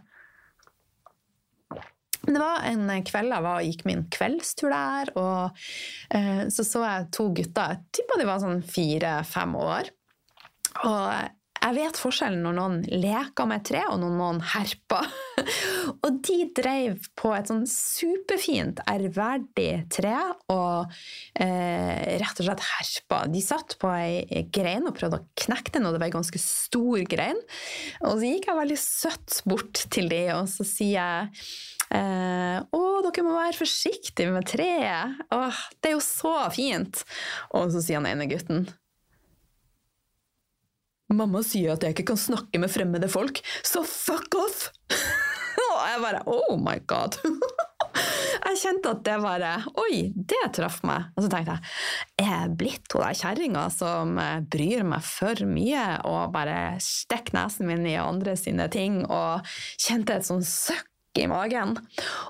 Det 2.24 2.40
var 2.40 2.64
en 2.64 2.88
kveld 3.04 3.34
jeg 3.34 3.44
var, 3.44 3.64
gikk 3.66 3.82
min 3.88 4.04
kveldstur 4.12 4.72
der, 4.72 5.10
og 5.20 5.58
eh, 6.16 6.46
så 6.52 6.64
så 6.64 6.84
jeg 6.86 7.10
to 7.12 7.28
gutter. 7.36 7.74
Jeg 7.74 7.98
tippa 7.98 8.16
de 8.20 8.28
var 8.28 8.40
sånn 8.40 8.62
fire-fem 8.64 9.56
år. 9.60 9.90
Og 10.88 11.33
jeg 11.64 11.76
vet 11.78 11.98
forskjellen 11.98 12.42
når 12.44 12.56
noen 12.58 12.76
leker 12.92 13.48
med 13.48 13.64
tre, 13.64 13.80
og 13.88 13.96
når 14.02 14.16
noen 14.18 14.40
herper. 14.52 15.08
og 16.04 16.20
de 16.26 16.38
drev 16.56 17.08
på 17.16 17.32
et 17.36 17.48
sånn 17.48 17.64
superfint, 17.70 18.82
ærverdig 18.90 19.86
tre 19.92 20.14
og 20.52 20.92
eh, 21.40 22.18
rett 22.20 22.42
og 22.42 22.48
slett 22.48 22.64
herpa. 22.68 23.24
De 23.32 23.42
satt 23.44 23.78
på 23.80 23.92
ei 23.96 24.44
grein 24.52 24.88
og 24.88 24.96
prøvde 24.98 25.22
å 25.22 25.28
knekke 25.44 25.76
den, 25.76 25.88
og 25.88 25.96
det 25.96 26.02
var 26.02 26.10
ei 26.10 26.16
ganske 26.18 26.42
stor 26.42 27.06
grein. 27.08 27.40
Og 28.04 28.18
så 28.18 28.34
gikk 28.34 28.50
jeg 28.50 28.60
veldig 28.60 28.80
søtt 28.80 29.40
bort 29.48 29.86
til 29.94 30.12
de, 30.12 30.24
og 30.36 30.50
så 30.52 30.68
sier 30.68 30.98
jeg 31.00 31.46
Eh, 31.94 32.58
å, 32.74 32.80
dere 33.04 33.22
må 33.22 33.34
være 33.36 33.58
forsiktige 33.58 34.32
med 34.34 34.48
treet! 34.48 35.20
Åh, 35.34 35.60
det 35.78 35.92
er 35.92 35.94
jo 35.94 36.00
så 36.02 36.32
fint! 36.54 37.04
Og 37.54 37.70
så 37.74 37.84
sier 37.84 38.00
han 38.00 38.08
ene 38.08 38.26
gutten 38.30 38.64
Mamma 41.14 41.44
sier 41.46 41.74
at 41.74 41.84
jeg 41.84 41.96
ikke 41.96 42.10
kan 42.12 42.20
snakke 42.20 42.60
med 42.62 42.72
fremmede 42.72 43.10
folk, 43.12 43.40
så 43.66 43.84
fuck 43.86 44.36
off! 44.40 44.68
og 45.74 45.84
jeg 45.88 46.02
bare 46.02 46.22
Oh 46.30 46.56
my 46.60 46.76
God! 46.90 47.18
jeg 48.44 48.60
kjente 48.60 48.92
at 48.94 49.02
det 49.06 49.16
bare 49.22 49.52
Oi, 49.80 50.08
det 50.14 50.40
traff 50.56 50.80
meg. 50.86 51.10
Og 51.14 51.24
så 51.24 51.30
tenkte 51.32 51.56
jeg 51.56 52.26
er 52.26 52.32
jeg 52.44 52.56
blitt 52.60 52.94
hun 52.94 53.04
der 53.04 53.18
kjerringa 53.18 53.66
som 53.74 54.18
eh, 54.20 54.40
bryr 54.54 54.84
meg 54.86 55.04
for 55.06 55.44
mye 55.48 55.84
og 56.08 56.34
bare 56.34 56.76
stikker 56.82 57.36
nesen 57.36 57.70
min 57.70 57.86
i 57.88 57.96
andre 58.00 58.36
sine 58.38 58.68
ting, 58.72 59.02
og 59.06 59.44
kjente 59.80 60.18
et 60.18 60.26
sånn 60.26 60.44
søkk 60.46 61.22
i 61.22 61.28
magen. 61.30 61.76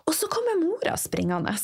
Og 0.04 0.12
så 0.16 0.28
kommer 0.32 0.60
mora 0.60 0.96
springende. 1.00 1.56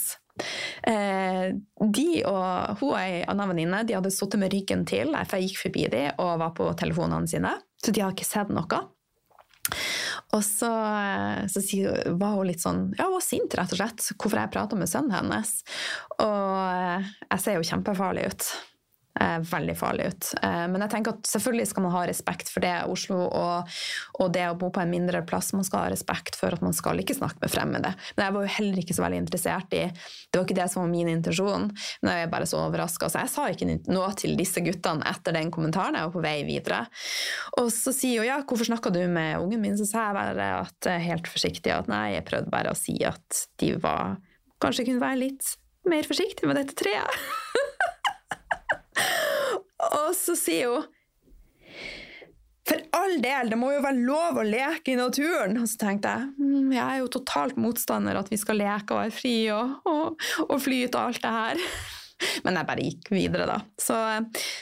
Eh, 0.87 1.51
de 1.81 2.09
og 2.29 2.79
hun 2.81 2.93
og 2.93 2.97
ei 3.01 3.21
anna 3.29 3.49
venninne 3.51 3.83
de 3.89 3.97
hadde 3.99 4.13
sittet 4.15 4.41
med 4.41 4.55
ryggen 4.55 4.87
til, 4.89 5.13
for 5.25 5.37
jeg 5.39 5.51
gikk 5.51 5.61
forbi 5.67 5.85
dem 5.93 6.23
og 6.23 6.39
var 6.45 6.55
på 6.57 6.71
telefonene 6.81 7.31
sine, 7.31 7.53
så 7.83 7.93
de 7.93 8.05
hadde 8.05 8.19
ikke 8.19 8.31
sett 8.31 8.55
noe. 8.55 8.81
Og 10.31 10.43
så, 10.47 10.71
eh, 10.71 11.47
så 11.51 11.63
var 12.19 12.37
hun 12.37 12.49
litt 12.49 12.63
sånn 12.63 12.95
Ja, 12.99 13.09
hun 13.09 13.17
var 13.19 13.25
sint, 13.25 13.55
rett 13.59 13.75
og 13.75 13.81
slett. 13.81 14.11
Hvorfor 14.15 14.39
jeg 14.39 14.53
prata 14.55 14.79
med 14.79 14.91
sønnen 14.91 15.15
hennes. 15.15 15.53
Og 16.23 16.59
eh, 16.71 17.11
jeg 17.27 17.43
ser 17.45 17.59
jo 17.59 17.67
kjempefarlig 17.67 18.29
ut 18.31 18.51
veldig 19.19 19.75
farlig 19.77 20.07
ut. 20.07 20.29
Eh, 20.43 20.67
men 20.71 20.85
jeg 20.85 20.93
tenker 20.93 21.17
at 21.17 21.29
selvfølgelig 21.29 21.67
skal 21.71 21.85
man 21.85 21.95
ha 21.95 22.03
respekt 22.09 22.51
for 22.53 22.65
det, 22.65 22.75
Oslo 22.91 23.19
og, 23.27 23.73
og, 24.19 24.27
det 24.33 24.47
å 24.49 24.57
bo 24.59 24.71
på 24.73 24.83
en 24.83 24.93
mindre 24.93 25.23
plass. 25.27 25.51
Man 25.57 25.67
skal 25.67 25.85
ha 25.85 25.91
respekt 25.93 26.39
for 26.39 26.55
at 26.55 26.63
man 26.65 26.77
skal 26.77 27.03
ikke 27.03 27.17
snakke 27.19 27.43
med 27.43 27.53
fremmede. 27.53 27.93
Men 28.15 28.27
jeg 28.27 28.37
var 28.37 28.47
jo 28.47 28.55
heller 28.59 28.83
ikke 28.83 28.97
så 28.97 29.05
veldig 29.05 29.21
interessert 29.25 29.77
i 29.77 29.83
Det 29.91 30.39
var 30.39 30.47
ikke 30.47 30.59
det 30.61 30.69
som 30.73 30.85
var 30.85 30.93
min 30.93 31.11
intensjon. 31.11 31.69
Men 32.03 32.13
jeg 32.15 32.29
er 32.29 32.33
bare 32.33 32.49
så 32.49 32.63
overraska. 32.63 33.11
Så 33.11 33.25
jeg 33.25 33.35
sa 33.35 33.49
ikke 33.51 33.71
noe 33.91 34.11
til 34.21 34.37
disse 34.39 34.63
guttene 34.65 35.07
etter 35.11 35.37
den 35.37 35.53
kommentaren. 35.55 35.99
Jeg 35.99 36.09
var 36.09 36.17
på 36.17 36.25
vei 36.25 36.37
videre. 36.49 36.81
Og 37.61 37.71
så 37.75 37.95
sier 37.97 38.23
hun 38.23 38.31
ja, 38.31 38.41
hvorfor 38.47 38.71
snakka 38.71 38.95
du 38.95 39.03
med 39.11 39.41
ungen 39.43 39.65
min? 39.65 39.79
Så 39.81 39.89
sa 39.91 40.09
jeg 40.09 40.19
bare 40.21 40.51
at 40.63 40.91
helt 41.03 41.31
forsiktig 41.31 41.75
at 41.75 41.91
nei, 41.91 42.15
jeg 42.17 42.29
prøvde 42.29 42.53
bare 42.53 42.73
å 42.73 42.79
si 42.79 42.99
at 43.07 43.47
de 43.61 43.75
var 43.81 44.19
Kanskje 44.61 44.85
kunne 44.85 45.01
være 45.01 45.17
litt 45.23 45.55
mer 45.89 46.05
forsiktige 46.05 46.51
med 46.51 46.59
dette 46.61 46.75
treet. 46.77 47.15
Og 50.01 50.11
så 50.17 50.37
sier 50.39 50.75
hun 50.75 50.89
for 52.71 52.83
all 52.95 53.17
del, 53.23 53.49
det 53.51 53.59
må 53.59 53.73
jo 53.73 53.83
være 53.83 54.03
lov 54.05 54.37
å 54.39 54.47
leke 54.47 54.93
i 54.93 54.99
naturen. 54.99 55.57
Og 55.59 55.67
så 55.67 55.81
tenkte 55.81 56.13
jeg 56.13 56.29
mm, 56.39 56.69
jeg 56.77 56.85
er 56.85 57.01
jo 57.01 57.09
totalt 57.17 57.59
motstander 57.59 58.19
at 58.21 58.31
vi 58.31 58.39
skal 58.39 58.61
leke 58.61 58.95
og 58.95 59.03
være 59.03 59.15
fri 59.17 59.35
og, 59.55 59.73
og, 59.91 60.29
og 60.47 60.61
flyte 60.63 61.01
og 61.01 61.11
alt 61.11 61.25
det 61.25 61.33
her. 61.35 61.65
Men 62.45 62.61
jeg 62.61 62.69
bare 62.69 62.85
gikk 62.85 63.11
videre, 63.15 63.49
da. 63.49 63.59
Så, 63.81 63.97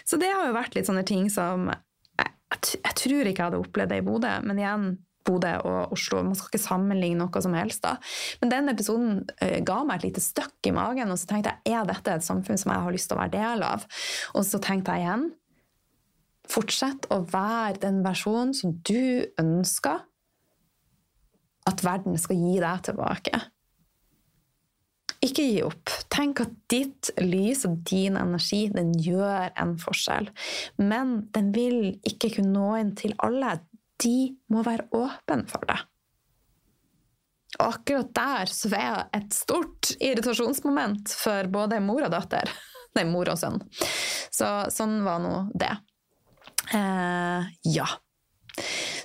så 0.08 0.20
det 0.20 0.30
har 0.30 0.46
jo 0.46 0.56
vært 0.56 0.78
litt 0.78 0.88
sånne 0.88 1.04
ting 1.08 1.26
som 1.32 1.68
jeg, 1.68 1.82
jeg, 2.22 2.78
jeg 2.78 2.98
tror 3.02 3.20
ikke 3.20 3.42
jeg 3.42 3.48
hadde 3.50 3.62
opplevd 3.64 3.92
det 3.92 4.00
i 4.00 4.06
Bodø, 4.06 4.30
men 4.46 4.60
igjen, 4.62 4.84
Bodø 5.28 5.54
og 5.68 5.94
Oslo. 5.96 6.22
Man 6.24 6.38
skal 6.38 6.52
ikke 6.52 6.64
sammenligne 6.64 7.22
noe 7.22 7.44
som 7.44 7.56
helst. 7.58 7.84
da. 7.84 7.96
Men 8.42 8.54
den 8.54 8.72
episoden 8.74 9.20
uh, 9.28 9.58
ga 9.66 9.82
meg 9.84 10.00
et 10.00 10.08
lite 10.08 10.24
støkk 10.24 10.70
i 10.70 10.74
magen, 10.76 11.12
og 11.12 11.20
så 11.20 11.30
tenkte 11.30 11.52
jeg 11.52 11.76
er 11.76 11.88
dette 11.88 12.16
et 12.16 12.26
samfunn 12.26 12.60
som 12.60 12.72
jeg 12.74 12.86
har 12.86 12.96
lyst 12.96 13.12
til 13.12 13.18
å 13.18 13.22
være 13.22 13.36
del 13.36 13.66
av? 13.66 13.86
Og 14.34 14.48
så 14.48 14.62
tenkte 14.64 14.96
jeg 14.96 15.06
igjen 15.06 15.28
fortsett 16.48 17.08
å 17.12 17.20
være 17.28 17.82
den 17.82 18.00
versjonen 18.06 18.54
som 18.56 18.72
du 18.88 19.28
ønsker 19.40 20.06
at 21.68 21.84
verden 21.84 22.16
skal 22.20 22.40
gi 22.40 22.58
deg 22.62 22.84
tilbake. 22.88 23.40
Ikke 25.24 25.42
gi 25.42 25.62
opp. 25.66 25.90
Tenk 26.14 26.44
at 26.44 26.52
ditt 26.70 27.10
lys 27.18 27.64
og 27.66 27.80
din 27.90 28.14
energi 28.20 28.68
den 28.70 28.92
gjør 29.02 29.50
en 29.58 29.74
forskjell. 29.82 30.30
Men 30.78 31.16
den 31.34 31.50
vil 31.56 31.80
ikke 32.06 32.30
kunne 32.36 32.54
nå 32.54 32.68
inn 32.78 32.92
til 32.98 33.16
alle 33.26 33.56
de 34.02 34.18
må 34.52 34.64
være 34.66 34.88
åpne 34.94 35.44
for 35.50 35.68
det. 35.68 35.78
Og 37.58 37.64
akkurat 37.72 38.10
der 38.14 38.50
så 38.52 38.70
var 38.70 38.84
jeg 38.84 39.06
et 39.18 39.36
stort 39.36 39.92
irritasjonsmoment 39.96 41.14
for 41.16 41.48
både 41.52 41.80
mor 41.82 42.04
og 42.06 42.12
datter. 42.12 42.50
Nei, 42.96 43.06
mor 43.08 43.30
og 43.32 43.40
sønn. 43.40 43.58
Så 44.34 44.48
sånn 44.74 45.00
var 45.06 45.22
nå 45.22 45.34
det. 45.58 45.72
Eh, 46.76 47.48
ja. 47.72 47.88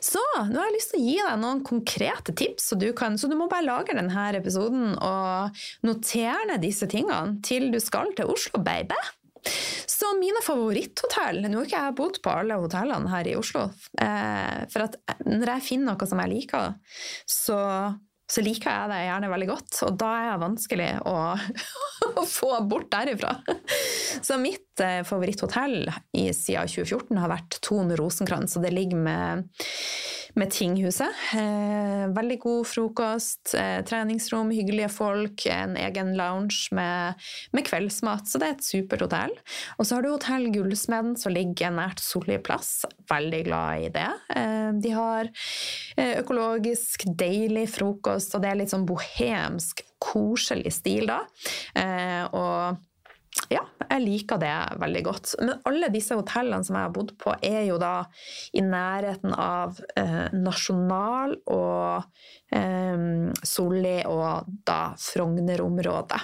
Så 0.03 0.21
nå 0.50 0.59
har 0.59 0.67
jeg 0.67 0.75
lyst 0.75 0.93
til 0.93 1.00
å 1.00 1.07
gi 1.07 1.17
deg 1.21 1.41
noen 1.41 1.62
konkrete 1.65 2.33
tips, 2.35 2.71
du, 2.81 2.89
kan, 2.97 3.15
så 3.17 3.29
du 3.29 3.38
må 3.39 3.47
bare 3.51 3.65
lage 3.65 3.95
denne 3.95 4.25
episoden 4.35 4.97
og 4.97 5.63
notere 5.88 6.50
ned 6.50 6.63
disse 6.65 6.89
tingene 6.91 7.39
til 7.45 7.69
du 7.73 7.79
skal 7.81 8.12
til 8.17 8.33
Oslo, 8.33 8.62
baby. 8.65 8.97
Så 9.93 10.13
mine 10.19 10.39
favoritthotell 10.43 11.43
Nå 11.45 11.59
har 11.59 11.67
ikke 11.67 11.81
jeg 11.88 11.95
bodd 11.97 12.19
på 12.23 12.31
alle 12.33 12.57
hotellene 12.62 13.12
her 13.12 13.29
i 13.29 13.35
Oslo. 13.39 13.67
Eh, 14.01 14.63
for 14.71 14.88
at 14.88 14.97
når 15.27 15.55
jeg 15.55 15.67
finner 15.67 15.93
noe 15.93 16.09
som 16.09 16.21
jeg 16.23 16.33
liker, 16.33 16.75
så, 17.29 17.59
så 18.34 18.42
liker 18.42 18.70
jeg 18.70 18.90
det 18.90 19.02
gjerne 19.06 19.30
veldig 19.34 19.50
godt. 19.52 19.80
Og 19.86 19.98
da 20.02 20.10
er 20.18 20.32
det 20.32 20.44
vanskelig 20.44 20.90
å, 21.10 21.18
å 22.22 22.25
få 22.30 22.52
bort 22.70 22.90
derifra. 22.94 23.36
Så 24.24 24.40
mitt 24.42 24.82
eh, 24.82 25.02
favoritthotell 25.08 25.78
i, 26.18 26.30
siden 26.34 26.72
2014 26.72 27.22
har 27.22 27.34
vært 27.34 27.60
Thon 27.66 27.94
Rosenkrantz, 28.00 28.58
og 28.58 28.66
det 28.66 28.74
ligger 28.74 29.06
med 29.06 29.48
med 30.40 30.50
Tinghuset. 30.52 31.13
Eh, 31.38 32.08
veldig 32.13 32.40
god 32.42 32.68
frokost, 32.68 33.54
eh, 33.58 33.84
treningsrom, 33.86 34.50
hyggelige 34.52 34.90
folk, 34.90 35.46
en 35.46 35.78
egen 35.78 36.13
lounge 36.18 36.70
med, 36.72 37.13
med, 37.52 37.66
kveldsmat. 37.68 38.28
Så 38.28 38.42
det 38.42 38.48
er 38.48 38.56
et 38.58 38.66
supert 38.66 39.06
hotell. 39.06 39.36
Og 39.78 39.86
så 39.86 39.96
har 39.96 40.06
du 40.06 40.10
Hotell 40.10 40.50
Gullsmeden 40.54 41.16
som 41.20 41.36
ligger 41.36 41.74
nært 41.75 42.02
Solli 42.02 42.40
plass. 42.42 42.86
Veldig 43.10 43.44
glad 43.46 43.86
i 43.86 43.92
det. 43.94 44.10
Eh, 44.36 44.72
de 44.82 44.96
har 44.96 45.30
økologisk, 45.97 47.07
deilig 47.19 47.67
frokost, 47.75 48.33
og 48.35 48.43
det 48.43 48.51
er 48.51 48.59
litt 48.62 48.73
sånn 48.73 48.88
bohemsk, 48.89 49.83
koselig 50.03 50.73
stil 50.79 51.07
da. 51.12 51.21
Eh, 51.79 52.23
og 52.33 52.81
ja, 53.50 53.63
jeg 53.88 54.03
liker 54.03 54.39
det 54.41 54.53
veldig 54.81 55.01
godt. 55.07 55.31
Men 55.41 55.62
alle 55.69 55.89
disse 55.93 56.17
hotellene 56.17 56.65
som 56.65 56.77
jeg 56.77 56.88
har 56.88 56.93
bodd 56.93 57.13
på, 57.21 57.33
er 57.41 57.63
jo 57.67 57.79
da 57.81 58.05
i 58.53 58.62
nærheten 58.65 59.33
av 59.33 59.79
eh, 59.97 60.27
Nasjonal 60.38 61.35
og 61.51 62.03
eh, 62.53 63.07
Solli 63.41 63.97
og 64.09 64.53
da 64.67 64.81
Frogner-området. 65.01 66.21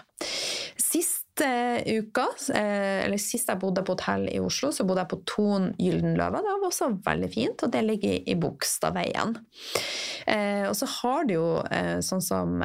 Siste 1.40 1.84
uka, 1.86 2.26
eh, 2.54 3.06
eller 3.06 3.18
sist 3.18 3.48
jeg 3.48 3.60
bodde 3.62 3.84
på 3.88 3.94
hotell 3.96 4.26
i 4.28 4.42
Oslo, 4.44 4.74
så 4.76 4.84
bodde 4.84 5.06
jeg 5.06 5.12
på 5.14 5.20
Ton 5.30 5.70
Gyldenløve. 5.80 6.42
Det 6.44 6.52
var 6.52 6.66
også 6.68 6.90
veldig 7.06 7.30
fint, 7.32 7.64
og 7.64 7.72
det 7.72 7.84
ligger 7.86 8.28
i 8.28 8.36
Bogstadveien. 8.36 9.38
Eh, 10.28 10.66
og 10.68 10.76
så 10.76 10.90
har 10.98 11.30
du 11.30 11.34
jo 11.38 11.46
eh, 11.72 12.02
sånn 12.04 12.24
som 12.24 12.60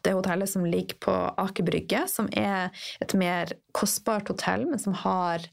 det 0.00 0.12
hotellet 0.14 0.48
som 0.48 0.64
ligger 0.64 0.96
på 1.02 1.12
Aker 1.12 1.66
Brygge, 1.66 2.06
som 2.08 2.28
er 2.32 2.70
et 3.04 3.12
mer 3.18 3.52
kostbart 3.76 4.32
hotell, 4.32 4.64
men 4.70 4.80
som 4.80 4.94
har 5.04 5.44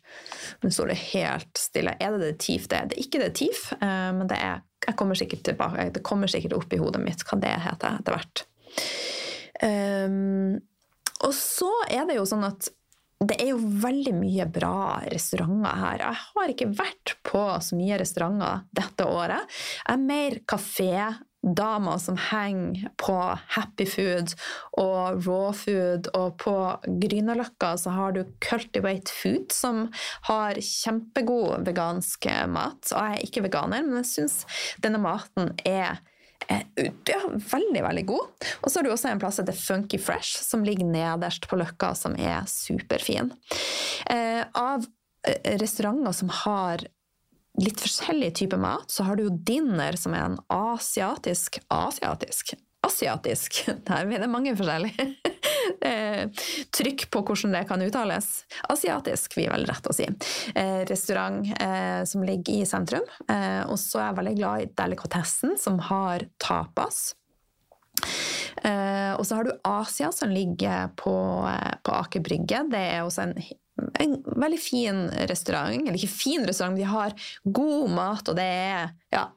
Nå 0.61 0.71
står 0.71 0.91
det 0.91 0.99
helt 1.11 1.59
stille. 1.59 1.95
Er 1.99 2.15
det 2.15 2.23
det 2.23 2.39
TIF 2.43 2.67
det 2.69 2.79
er? 2.79 2.89
Det 2.91 2.99
ikke 3.01 3.21
det 3.23 3.33
TIF, 3.39 3.71
men 3.81 4.27
det 4.29 4.39
er 4.39 4.61
kommer 4.95 5.19
sikkert 5.19 5.43
tilbake, 5.47 5.89
det 5.95 6.03
kommer 6.05 6.31
sikkert 6.31 6.55
opp 6.59 6.71
i 6.71 6.79
hodet 6.79 7.01
mitt 7.03 7.23
hva 7.27 7.39
det 7.41 7.55
heter 7.65 7.97
etter 7.99 8.15
hvert. 8.15 8.45
Um, 9.63 10.57
og 11.25 11.33
så 11.33 11.69
er 11.89 12.05
det 12.09 12.19
jo 12.19 12.27
sånn 12.29 12.45
at 12.45 12.69
det 13.25 13.39
er 13.41 13.55
jo 13.55 13.61
veldig 13.81 14.13
mye 14.19 14.45
bra 14.53 14.99
restauranter 15.09 15.79
her. 15.81 16.01
Jeg 16.03 16.19
har 16.25 16.51
ikke 16.53 16.73
vært 16.77 17.15
på 17.25 17.45
så 17.65 17.77
mye 17.77 17.97
restauranter 17.97 18.67
dette 18.77 19.07
året. 19.09 19.55
Jeg 19.79 19.95
er 19.95 20.03
mer 20.03 20.35
kafédama 20.45 21.95
som 22.01 22.19
henger 22.27 22.91
på 23.01 23.15
Happy 23.55 23.87
Food 23.89 24.35
og 24.77 25.25
Raw 25.25 25.49
Food, 25.57 26.11
og 26.13 26.37
på 26.43 26.53
Grünerløkka 26.85 27.71
så 27.81 27.95
har 27.95 28.13
du 28.13 28.21
Cultivate 28.37 29.09
Food, 29.09 29.49
som 29.55 29.87
har 30.29 30.61
kjempegod 30.61 31.65
vegansk 31.65 32.29
mat. 32.53 32.83
Og 32.91 33.01
jeg 33.01 33.17
er 33.17 33.25
ikke 33.25 33.47
veganer, 33.49 33.81
men 33.81 34.03
jeg 34.03 34.11
syns 34.13 34.43
denne 34.85 35.01
maten 35.01 35.55
er 35.65 36.03
ja, 36.47 37.21
veldig, 37.51 37.83
veldig 37.83 38.05
god. 38.05 38.49
Og 38.61 38.71
så 38.71 38.79
har 38.79 38.85
du 38.85 38.91
også 38.93 39.09
en 39.11 39.21
plass 39.21 39.39
som 39.39 39.47
heter 39.47 39.59
Funky 39.59 39.99
Fresh, 40.01 40.43
som 40.43 40.65
ligger 40.65 40.87
nederst 40.87 41.47
på 41.49 41.59
Løkka, 41.59 41.93
som 41.97 42.15
er 42.19 42.45
superfin. 42.49 43.31
Eh, 44.05 44.43
av 44.53 44.85
eh, 45.27 45.57
restauranter 45.59 46.15
som 46.15 46.31
har 46.43 46.85
litt 47.57 47.81
forskjellig 47.81 48.35
type 48.37 48.59
mat. 48.61 48.91
Så 48.91 49.07
har 49.07 49.17
du 49.17 49.27
jo 49.27 49.33
dinner, 49.33 49.97
som 49.97 50.13
er 50.13 50.27
en 50.27 50.39
asiatisk 50.53 51.59
Asiatisk? 51.73 52.53
Asiatisk! 52.85 53.63
Der 53.87 54.05
er 54.05 54.23
det 54.23 54.31
mange 54.31 54.55
forskjellige. 54.57 55.09
Trykk 56.77 57.07
på 57.13 57.23
hvordan 57.27 57.55
det 57.57 57.65
kan 57.69 57.83
uttales. 57.83 58.31
Asiatisk, 58.71 59.37
er 59.41 59.53
vel 59.53 59.67
rett 59.69 59.89
å 59.89 59.95
si. 59.95 60.07
Eh, 60.55 60.81
restaurant 60.89 61.45
eh, 61.61 62.01
som 62.09 62.25
ligger 62.27 62.61
i 62.61 62.65
sentrum. 62.69 63.05
Eh, 63.29 63.63
og 63.67 63.77
så 63.81 64.01
er 64.01 64.09
jeg 64.09 64.19
veldig 64.21 64.35
glad 64.39 64.63
i 64.63 64.71
delikatessen, 64.81 65.55
som 65.61 65.79
har 65.91 66.27
tapas. 66.43 67.15
og 69.17 69.23
så 69.25 69.35
har 69.35 69.47
du 69.47 69.55
Asia, 69.65 70.11
som 70.13 70.29
ligger 70.29 70.91
på, 70.99 71.13
på 71.83 71.95
Aker 71.97 72.21
Brygge. 72.21 72.59
Det 72.69 72.83
er 72.91 73.05
også 73.05 73.25
en 73.25 73.39
en 73.99 74.23
veldig 74.41 74.59
fin 74.59 75.03
restaurant. 75.29 75.81
Eller 75.87 75.99
ikke 75.99 76.13
fin 76.13 76.45
restaurant, 76.47 76.73
men 76.73 76.81
de 76.81 76.89
har 76.89 77.13
god 77.43 77.91
mat, 77.93 78.29
og 78.29 78.37
det 78.39 78.47
er 78.47 78.89
ja, 79.13 79.27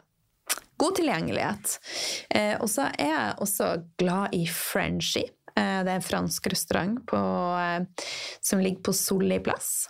god 0.80 0.96
tilgjengelighet. 1.00 1.76
Eh, 2.30 2.54
og 2.60 2.70
så 2.72 2.88
er 2.96 3.12
jeg 3.12 3.36
også 3.44 3.70
glad 4.00 4.36
i 4.36 4.46
Frenchy. 4.48 5.26
Eh, 5.56 5.82
det 5.84 5.90
er 5.92 5.98
en 5.98 6.04
fransk 6.06 6.46
restaurant 6.52 7.02
på, 7.08 7.18
eh, 7.60 8.06
som 8.40 8.62
ligger 8.62 8.82
på 8.90 8.96
Solli 8.96 9.40
plass. 9.44 9.88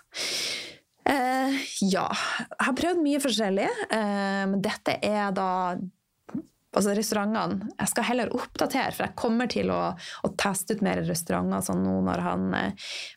Eh, 1.04 1.56
ja. 1.80 2.08
Jeg 2.10 2.66
har 2.66 2.76
prøvd 2.76 3.00
mye 3.02 3.22
forskjellig, 3.22 3.70
men 3.90 4.60
dette 4.62 4.98
er 5.02 5.32
da 5.34 5.50
altså 6.70 6.92
restaurantene 6.94 7.72
Jeg 7.80 7.90
skal 7.90 8.04
heller 8.06 8.34
oppdatere, 8.36 8.92
for 8.94 9.08
jeg 9.08 9.18
kommer 9.18 9.48
til 9.50 9.72
å, 9.74 9.80
å 9.90 10.28
teste 10.38 10.76
ut 10.76 10.84
mer 10.86 11.00
restauranter. 11.02 11.64
sånn 11.66 11.82
nå 11.82 11.96
når 12.06 12.22
han, 12.22 12.44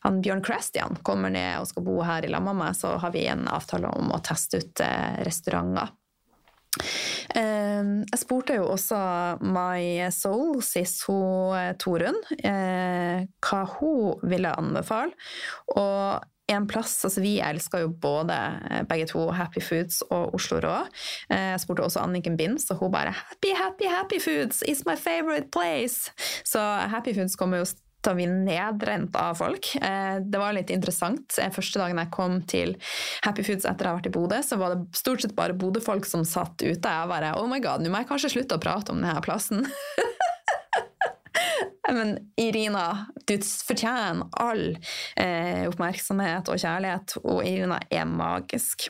han 0.07 0.21
Bjørn 0.25 0.41
Christian 0.45 0.97
kommer 1.05 1.29
ned 1.29 1.59
og 1.59 1.67
skal 1.69 1.85
bo 1.85 1.99
her 2.01 2.25
i 2.25 2.31
lag 2.33 2.41
med 2.47 2.57
meg, 2.63 2.73
så 2.79 2.95
har 3.03 3.13
vi 3.13 3.27
en 3.29 3.45
avtale 3.51 3.91
om 3.93 4.09
å 4.15 4.23
teste 4.25 4.63
ut 4.63 4.81
restauranter. 5.27 5.93
Jeg 7.33 8.19
spurte 8.19 8.57
jo 8.59 8.67
også 8.73 8.97
My 9.45 10.09
Soul, 10.13 10.61
sis 10.65 10.99
hun 11.07 11.75
Torunn, 11.81 12.19
hva 12.43 13.63
hun 13.77 14.27
ville 14.27 14.53
anbefale. 14.59 15.15
Og 15.77 16.29
en 16.51 16.65
plass, 16.67 16.97
altså 17.05 17.21
Vi 17.23 17.37
elsker 17.39 17.85
jo 17.85 17.91
både 18.03 18.35
begge 18.89 19.07
to 19.13 19.29
Happy 19.31 19.61
Foods 19.63 20.01
og 20.11 20.33
Oslo 20.35 20.59
Rå. 20.63 20.75
Jeg 21.29 21.61
spurte 21.63 21.85
også 21.85 22.03
Anniken 22.03 22.37
Binds, 22.37 22.69
og 22.71 22.77
hun 22.77 22.91
bare 22.91 23.13
'Happy, 23.15 23.53
happy, 23.55 23.87
happy 23.87 24.19
foods 24.19 24.63
is 24.67 24.83
my 24.85 24.95
favorite 24.95 25.47
place'. 25.55 26.11
Så 26.45 26.59
Happy 26.91 27.15
Foods 27.15 27.35
kommer 27.35 27.57
jo 27.57 27.65
til 28.03 28.17
vi 28.19 28.27
ned 28.29 28.41
nedrent 28.53 29.15
av 29.17 29.37
folk. 29.39 29.71
Det 29.73 30.39
var 30.39 30.53
litt 30.55 30.71
interessant. 30.73 31.37
Første 31.55 31.79
dagen 31.81 31.99
jeg 31.99 32.11
kom 32.13 32.41
til 32.49 32.75
Happy 33.25 33.45
Foods 33.45 33.67
etter 33.69 33.87
å 33.87 33.93
ha 33.93 33.97
vært 33.99 34.09
i 34.11 34.13
Bodø, 34.13 34.39
så 34.45 34.59
var 34.61 34.75
det 34.75 34.97
stort 34.97 35.23
sett 35.23 35.35
bare 35.37 35.57
Bodø-folk 35.57 36.07
som 36.07 36.25
satt 36.27 36.61
ute. 36.61 36.93
Jeg 36.93 37.09
bare 37.09 37.33
'Oh 37.35 37.47
my 37.49 37.59
god, 37.59 37.81
nå 37.81 37.89
må 37.89 38.03
jeg 38.03 38.11
kanskje 38.11 38.33
slutte 38.35 38.59
å 38.59 38.63
prate 38.63 38.91
om 38.91 39.01
denne 39.01 39.21
plassen'. 39.21 39.65
Men 41.91 42.17
Irina, 42.39 43.05
du 43.27 43.35
fortjener 43.43 44.23
all 44.39 44.77
eh, 45.19 45.65
oppmerksomhet 45.67 46.49
og 46.49 46.61
kjærlighet, 46.61 47.17
og 47.23 47.43
Irina 47.45 47.79
er 47.91 48.07
magisk. 48.09 48.87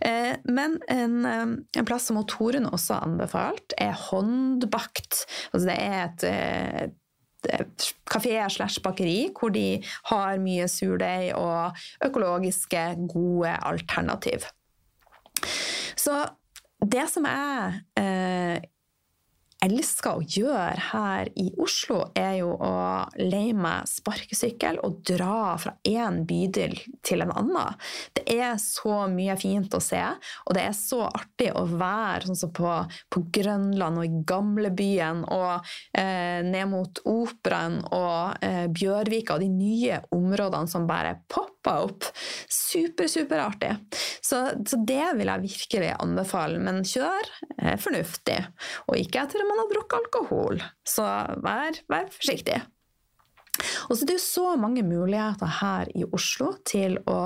Eh, 0.00 0.32
men 0.48 0.78
en, 0.90 1.18
eh, 1.28 1.44
en, 1.78 1.86
plass 1.86 2.08
som 2.08 2.18
Torunn 2.30 2.70
også 2.70 2.96
har 2.96 3.06
anbefalt, 3.10 3.76
er 3.78 3.92
håndbakt. 4.08 5.24
Altså 5.52 5.66
det 5.68 5.78
er 5.78 5.98
et, 6.06 6.26
et 6.32 6.98
eh, 7.52 7.66
kafé 8.10 8.36
slash 8.50 8.82
bakeri 8.84 9.30
hvor 9.34 9.52
de 9.54 9.82
har 10.10 10.38
mye 10.42 10.68
surdeig 10.70 11.34
og 11.38 11.76
økologiske, 12.04 12.84
gode 13.12 13.56
alternativ. 13.62 14.48
Så 15.96 16.24
det 16.84 17.08
som 17.12 17.26
jeg 17.28 17.80
eh, 18.00 18.62
elsker 19.64 20.18
å 20.18 20.24
gjøre 20.24 20.88
her 20.90 21.30
i 21.40 21.48
Oslo, 21.62 22.00
er 22.16 22.38
jo 22.40 22.52
å 22.54 22.74
leie 23.20 23.54
meg 23.56 23.88
sparkesykkel 23.88 24.80
og 24.84 25.00
dra 25.06 25.54
fra 25.60 25.74
én 25.88 26.22
bydel 26.28 26.76
til 27.04 27.24
en 27.24 27.32
annen. 27.34 27.78
Det 28.16 28.24
er 28.34 28.56
så 28.62 29.04
mye 29.10 29.36
fint 29.40 29.74
å 29.74 29.82
se, 29.82 30.02
og 30.44 30.56
det 30.56 30.66
er 30.68 30.76
så 30.76 31.04
artig 31.08 31.50
å 31.54 31.64
være 31.70 32.28
sånn 32.28 32.40
som 32.44 32.52
på, 32.54 32.74
på 33.12 33.24
Grønland 33.34 34.02
og 34.02 34.06
i 34.08 34.22
gamlebyen 34.28 35.24
og 35.34 35.74
eh, 35.96 36.40
ned 36.44 36.70
mot 36.72 37.02
Operaen 37.08 37.80
og 37.90 38.44
eh, 38.44 38.66
Bjørvika 38.72 39.36
og 39.38 39.44
de 39.44 39.50
nye 39.52 40.00
områdene 40.14 40.70
som 40.70 40.88
bare 40.88 41.18
popper 41.28 41.53
opp. 41.72 42.04
Super, 42.50 43.08
superartig. 43.10 43.72
Så, 44.20 44.42
så 44.68 44.78
det 44.86 45.14
vil 45.18 45.30
jeg 45.30 45.46
virkelig 45.46 45.94
anbefale. 45.96 46.60
Men 46.62 46.84
kjør 46.88 47.32
eh, 47.60 47.74
fornuftig, 47.80 48.38
og 48.88 49.00
ikke 49.00 49.24
etter 49.24 49.42
at 49.42 49.50
man 49.50 49.62
har 49.62 49.72
drukket 49.72 49.98
alkohol. 50.02 50.62
Så 50.88 51.08
vær, 51.44 51.82
vær 51.90 52.08
forsiktig. 52.12 52.60
Og 53.88 53.96
så 53.96 54.06
det 54.06 54.16
er 54.16 54.18
jo 54.18 54.24
så 54.24 54.54
mange 54.58 54.82
muligheter 54.86 55.58
her 55.60 55.90
i 55.94 56.06
Oslo 56.16 56.56
til 56.66 56.98
å 57.10 57.20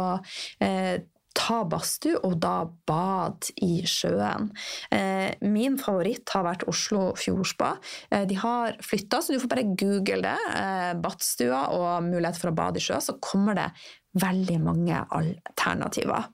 eh, 0.61 1.01
ta 1.39 1.61
badstue 1.69 2.19
og 2.27 2.37
da 2.43 2.67
bad 2.89 3.51
i 3.65 3.83
sjøen. 3.89 4.51
Eh, 4.95 5.31
min 5.47 5.79
favoritt 5.81 6.29
har 6.35 6.47
vært 6.47 6.67
Oslo 6.71 7.13
Fjordspa. 7.19 7.75
Eh, 8.11 8.27
de 8.29 8.39
har 8.41 8.77
flytta, 8.85 9.23
så 9.23 9.35
du 9.35 9.43
får 9.43 9.53
bare 9.53 9.69
google 9.79 10.21
det. 10.27 10.37
Eh, 10.59 10.93
badstua 11.03 11.63
og 11.77 12.09
mulighet 12.09 12.41
for 12.41 12.53
å 12.53 12.59
bade 12.59 12.81
i 12.81 12.85
sjø, 12.85 13.01
så 13.05 13.17
kommer 13.23 13.59
det 13.59 13.71
veldig 14.19 14.59
mange 14.65 15.03
alternativer. 15.15 16.31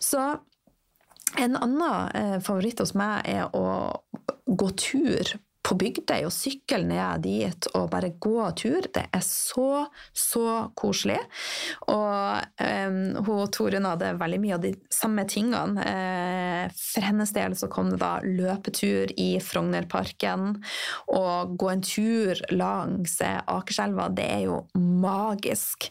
Så 0.00 0.22
en 1.36 1.58
annen 1.58 2.40
favoritt 2.42 2.80
hos 2.80 2.94
meg 2.96 3.26
er 3.28 3.50
å 3.54 3.66
gå 4.46 4.70
tur 4.78 5.36
på 5.66 5.74
Bygdøy 5.80 6.26
og 6.28 6.34
sykle 6.34 6.84
ned 6.86 7.24
dit 7.24 7.68
og 7.74 7.88
bare 7.90 8.12
gå 8.22 8.38
tur. 8.58 8.86
Det 8.94 9.06
er 9.10 9.24
så, 9.24 9.86
så 10.14 10.70
koselig. 10.78 11.18
Og 11.90 12.62
um, 12.62 13.00
hun 13.26 13.50
Torunn 13.54 13.88
hadde 13.88 14.12
veldig 14.20 14.40
mye 14.42 14.56
av 14.58 14.62
de 14.62 14.72
samme 14.94 15.26
tingene. 15.30 15.82
Uh, 15.82 16.76
for 16.76 17.06
hennes 17.06 17.34
del 17.34 17.56
så 17.58 17.70
kom 17.72 17.90
det 17.92 18.00
da 18.02 18.14
løpetur 18.24 19.12
i 19.18 19.28
Frognerparken. 19.42 20.56
Og 21.16 21.56
gå 21.58 21.72
en 21.72 21.84
tur 21.86 22.42
langs 22.54 23.18
Akerselva, 23.26 24.10
det 24.14 24.26
er 24.38 24.42
jo 24.46 24.62
magisk. 24.76 25.88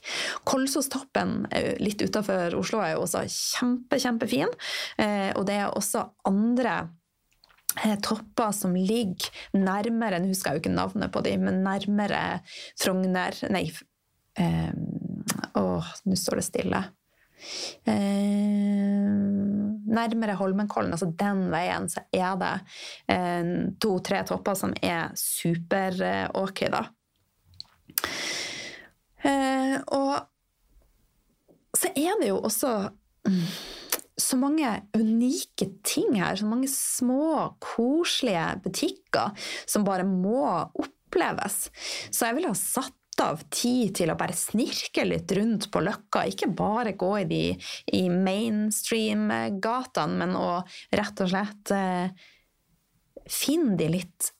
Kolsostoppen 0.47 1.47
litt 1.81 2.03
utafor 2.03 2.55
Oslo 2.59 2.83
er 2.83 2.95
jo 2.95 3.05
også 3.05 3.25
kjempe, 3.27 3.99
kjempefin. 3.99 4.51
Uh, 4.99 5.31
og 5.35 5.47
det 5.49 5.59
er 5.59 5.73
også 5.73 6.07
andre 6.29 6.85
Eh, 7.83 7.97
topper 7.99 8.53
som 8.55 8.75
ligger 8.75 9.27
nærmere 9.57 10.21
Nå 10.21 10.29
husker 10.31 10.53
jeg 10.53 10.59
jo 10.59 10.63
ikke 10.63 10.75
navnet 10.77 11.11
på 11.11 11.23
dem, 11.25 11.43
men 11.47 11.63
nærmere 11.65 12.39
Frogner 12.79 13.35
Nei, 13.51 13.65
eh, 14.39 14.71
åh, 15.59 15.89
nå 16.05 16.19
står 16.19 16.39
det 16.39 16.45
stille. 16.47 16.83
Eh, 17.85 19.09
nærmere 19.95 20.37
Holmenkollen, 20.39 20.93
altså 20.95 21.11
den 21.19 21.49
veien, 21.51 21.89
så 21.91 22.05
er 22.15 22.37
det 22.41 22.53
eh, 23.11 23.51
to-tre 23.81 24.23
topper 24.27 24.55
som 24.57 24.75
er 24.81 25.11
super-ok, 25.19 26.63
da. 26.73 26.85
Eh, 29.25 29.75
og 29.97 30.15
så 31.75 31.91
er 31.91 32.21
det 32.21 32.29
jo 32.29 32.39
også 32.39 32.71
mm, 33.27 33.47
så 34.17 34.37
mange 34.39 34.69
unike 34.95 35.67
ting 35.85 36.15
her. 36.19 36.35
Så 36.39 36.47
mange 36.49 36.69
små, 36.71 37.57
koselige 37.63 38.47
butikker 38.63 39.47
som 39.67 39.85
bare 39.87 40.05
må 40.07 40.45
oppleves. 40.81 41.69
Så 42.11 42.25
jeg 42.27 42.37
ville 42.37 42.53
ha 42.53 42.59
satt 42.59 42.93
av 43.23 43.39
tid 43.53 43.93
til 43.95 44.11
å 44.11 44.17
bare 44.19 44.35
snirke 44.35 45.05
litt 45.07 45.31
rundt 45.37 45.69
på 45.71 45.79
Løkka. 45.83 46.25
Ikke 46.27 46.49
bare 46.51 46.97
gå 46.99 47.11
i 47.21 47.27
de 47.29 47.43
i 47.95 48.09
mainstream-gatene, 48.11 50.17
men 50.19 50.35
å 50.39 50.63
rett 50.95 51.21
og 51.23 51.29
slett 51.31 51.71
eh, 51.75 52.07
finne 53.31 53.77
de 53.79 53.87
litt 53.95 54.31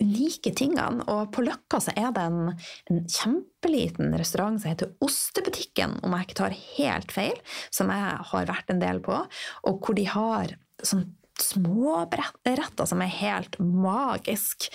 unike 0.00 0.52
tingene. 0.56 1.04
Og 1.10 1.30
på 1.34 1.44
Løkka 1.46 1.80
så 1.84 1.94
er 1.98 2.10
det 2.16 2.26
en, 2.26 2.56
en, 2.90 3.04
kjempeliten 3.10 4.14
restaurant 4.18 4.60
som 4.60 4.72
heter 4.72 4.92
Ostebutikken, 5.04 5.98
om 6.04 6.16
jeg 6.16 6.28
ikke 6.28 6.40
tar 6.42 6.58
helt 6.78 7.14
feil, 7.14 7.38
som 7.74 7.92
jeg 7.92 8.18
har 8.32 8.50
vært 8.50 8.72
en 8.72 8.82
del 8.82 9.02
på, 9.04 9.22
og 9.68 9.80
hvor 9.80 9.98
de 9.98 10.06
har 10.10 10.56
sånn 10.80 11.08
små 11.40 12.02
retter 12.04 12.60
som 12.88 13.00
er 13.02 13.12
helt 13.14 13.56
magisk. 13.60 14.68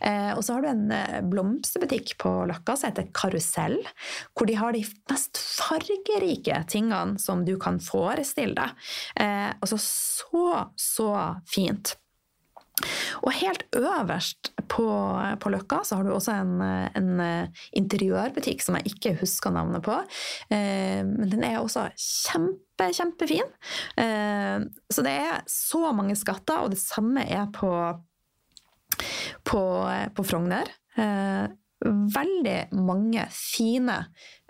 Eh, 0.00 0.32
og 0.32 0.42
så 0.44 0.56
har 0.56 0.64
du 0.64 0.70
en 0.70 0.94
eh, 0.94 1.18
blomsterbutikk 1.28 2.16
på 2.22 2.32
Løkka 2.50 2.76
som 2.76 2.90
heter 2.90 3.10
Karusell, 3.16 3.78
hvor 4.32 4.48
de 4.48 4.56
har 4.58 4.76
de 4.76 4.84
mest 5.10 5.40
fargerike 5.40 6.62
tingene 6.72 7.20
som 7.22 7.44
du 7.46 7.56
kan 7.60 7.80
forestille 7.84 8.56
deg. 8.56 8.88
Eh, 9.20 9.52
altså 9.60 9.80
så, 9.82 10.48
så 10.80 11.10
fint. 11.48 11.96
Og 13.24 13.32
helt 13.32 13.64
øverst 13.76 14.50
på, 14.68 14.86
på, 15.40 15.52
Løkka 15.52 15.80
så 15.86 15.96
har 15.96 16.04
du 16.04 16.12
også 16.12 16.34
en, 16.36 16.60
en, 16.98 17.22
interiørbutikk 17.78 18.60
som 18.64 18.76
jeg 18.76 18.92
ikke 18.92 19.14
husker 19.22 19.54
navnet 19.54 19.84
på. 19.86 19.96
Eh, 20.52 21.00
men 21.06 21.30
den 21.32 21.44
er 21.46 21.58
også 21.62 21.86
kjempe, 21.96 22.90
kjempefin. 22.92 23.48
Eh, 23.96 24.66
så 24.92 25.06
det 25.06 25.14
er 25.24 25.40
så 25.50 25.92
mange 25.96 26.18
skatter, 26.20 26.66
og 26.66 26.74
det 26.74 26.82
samme 26.82 27.24
er 27.24 27.48
på, 27.56 27.72
på, 29.48 29.62
på 30.18 30.26
Frogner. 30.28 30.68
Eh, 31.00 31.46
veldig 31.84 32.56
mange 32.72 33.26
fine 33.34 33.98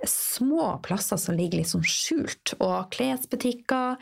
små 0.07 0.77
plasser 0.85 1.19
som 1.21 1.37
ligger 1.37 1.61
litt 1.61 1.71
sånn 1.73 1.87
skjult. 1.87 2.55
Og 2.61 2.91
klesbutikker, 2.95 3.97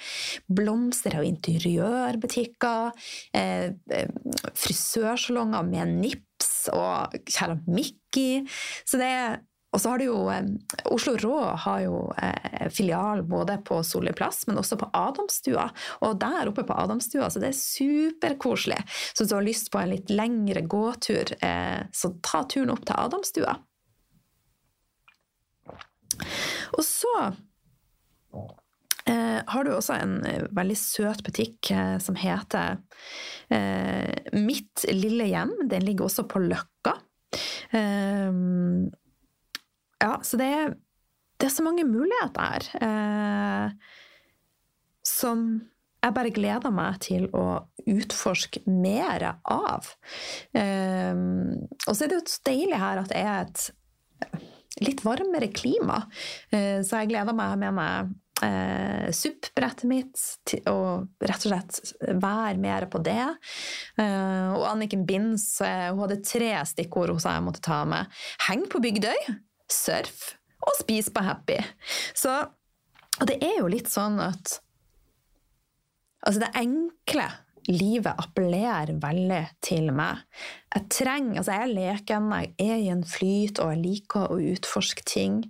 blomster- 0.53 1.19
og 1.21 1.29
interiørbutikker, 1.29 2.93
eh, 3.33 3.73
eh, 3.91 4.09
frisørsalonger 4.53 5.65
med 5.65 5.97
nips 6.03 6.69
og 6.73 7.17
keramikk 7.25 8.21
i. 8.21 8.45
Så 8.85 8.99
det 9.01 9.11
er 9.11 9.41
og 9.75 9.81
så 9.83 9.91
har 9.91 9.99
du 9.99 10.07
jo 10.07 10.19
eh, 10.31 10.47
Oslo 10.95 11.17
Rå 11.19 11.39
har 11.65 11.81
jo 11.83 11.99
eh, 12.23 12.69
filial 12.71 13.25
både 13.27 13.59
på 13.67 13.81
Solli 13.83 14.15
plass, 14.15 14.45
men 14.47 14.61
også 14.61 14.79
på 14.79 14.89
Adamstua. 14.95 15.67
Og 16.07 16.19
der 16.23 16.51
oppe 16.51 16.63
på 16.67 16.77
Adamstua, 16.79 17.27
så 17.31 17.43
det 17.43 17.51
er 17.51 17.59
superkoselig. 17.59 18.79
Så 19.11 19.25
hvis 19.25 19.33
du 19.33 19.37
har 19.37 19.49
lyst 19.49 19.73
på 19.75 19.83
en 19.83 19.91
litt 19.91 20.13
lengre 20.15 20.63
gåtur, 20.63 21.35
eh, 21.43 21.83
så 21.91 22.15
ta 22.23 22.45
turen 22.47 22.71
opp 22.75 22.87
til 22.87 23.01
Adamstua. 23.03 23.57
Og 26.75 26.85
så 26.87 27.15
eh, 29.11 29.41
har 29.47 29.67
du 29.67 29.73
også 29.75 29.99
en 29.99 30.19
veldig 30.55 30.77
søt 30.79 31.25
butikk 31.27 31.73
eh, 31.75 31.97
som 32.03 32.15
heter 32.19 32.79
eh, 33.51 34.39
Mitt 34.39 34.87
lille 34.95 35.27
hjem. 35.33 35.57
Den 35.71 35.87
ligger 35.87 36.07
også 36.07 36.29
på 36.31 36.47
Løkka. 36.47 36.95
Eh, 40.05 40.09
ja, 40.09 40.19
så 40.23 40.41
det 40.41 40.49
er, 40.49 40.75
det 41.41 41.49
er 41.49 41.55
så 41.55 41.65
mange 41.67 41.87
muligheter 41.89 42.41
her 42.45 42.67
eh, 42.87 43.95
som 45.05 45.47
jeg 46.05 46.17
bare 46.17 46.35
gleder 46.37 46.73
meg 46.75 46.99
til 47.01 47.31
å 47.33 47.65
utforske 47.89 48.61
mer 48.69 49.23
av. 49.41 49.87
og 50.53 51.93
så 51.97 52.05
er 52.05 52.11
det 52.11 52.19
jo 52.19 52.25
så 52.29 52.43
deilig 52.45 52.81
her 52.81 53.01
at 53.01 53.09
det 53.09 53.23
er 53.23 53.47
et 53.47 54.85
litt 54.85 55.01
varmere 55.05 55.49
klima. 55.49 56.03
så 56.53 57.01
jeg 57.01 57.09
gleder 57.09 57.37
meg 57.37 57.57
med 57.63 57.77
meg 57.79 58.13
eh, 58.43 59.11
SUP-brettet 59.13 59.87
mitt 59.89 60.55
og 60.71 61.25
rett 61.25 61.47
og 61.47 61.51
slett 61.51 61.81
være 62.21 62.59
mer 62.63 62.87
på 62.91 63.01
det. 63.05 63.27
Eh, 64.01 64.53
og 64.55 64.67
Anniken 64.71 65.05
Binds 65.09 65.47
eh, 65.65 65.91
hun 65.93 66.05
hadde 66.05 66.23
tre 66.27 66.53
stikkord 66.69 67.15
hun 67.15 67.23
sa 67.23 67.37
jeg 67.37 67.47
måtte 67.47 67.65
ta 67.65 67.83
med. 67.89 68.11
Heng 68.49 68.67
på 68.71 68.83
Bygdøy, 68.85 69.29
surf 69.75 70.35
og 70.65 70.77
spis 70.79 71.11
på 71.13 71.25
Happy. 71.25 71.59
Så, 72.17 72.33
og 73.21 73.27
det 73.29 73.39
er 73.45 73.59
jo 73.61 73.71
litt 73.73 73.91
sånn 73.93 74.21
at 74.25 74.61
Altså, 76.25 76.41
det 76.41 76.55
enkle 76.57 77.27
livet 77.69 78.21
appellerer 78.21 78.95
veldig 79.01 79.43
til 79.65 79.91
meg. 79.93 80.23
Jeg 80.73 80.87
trenger 80.93 81.41
Altså, 81.41 81.53
jeg 81.53 81.67
er 81.67 81.75
leken, 81.79 82.31
jeg 82.33 82.55
er 82.65 82.79
i 82.81 82.91
en 82.93 83.05
flyt, 83.05 83.61
og 83.61 83.75
jeg 83.75 83.83
liker 83.83 84.33
å 84.33 84.39
utforske 84.55 85.05
ting. 85.05 85.43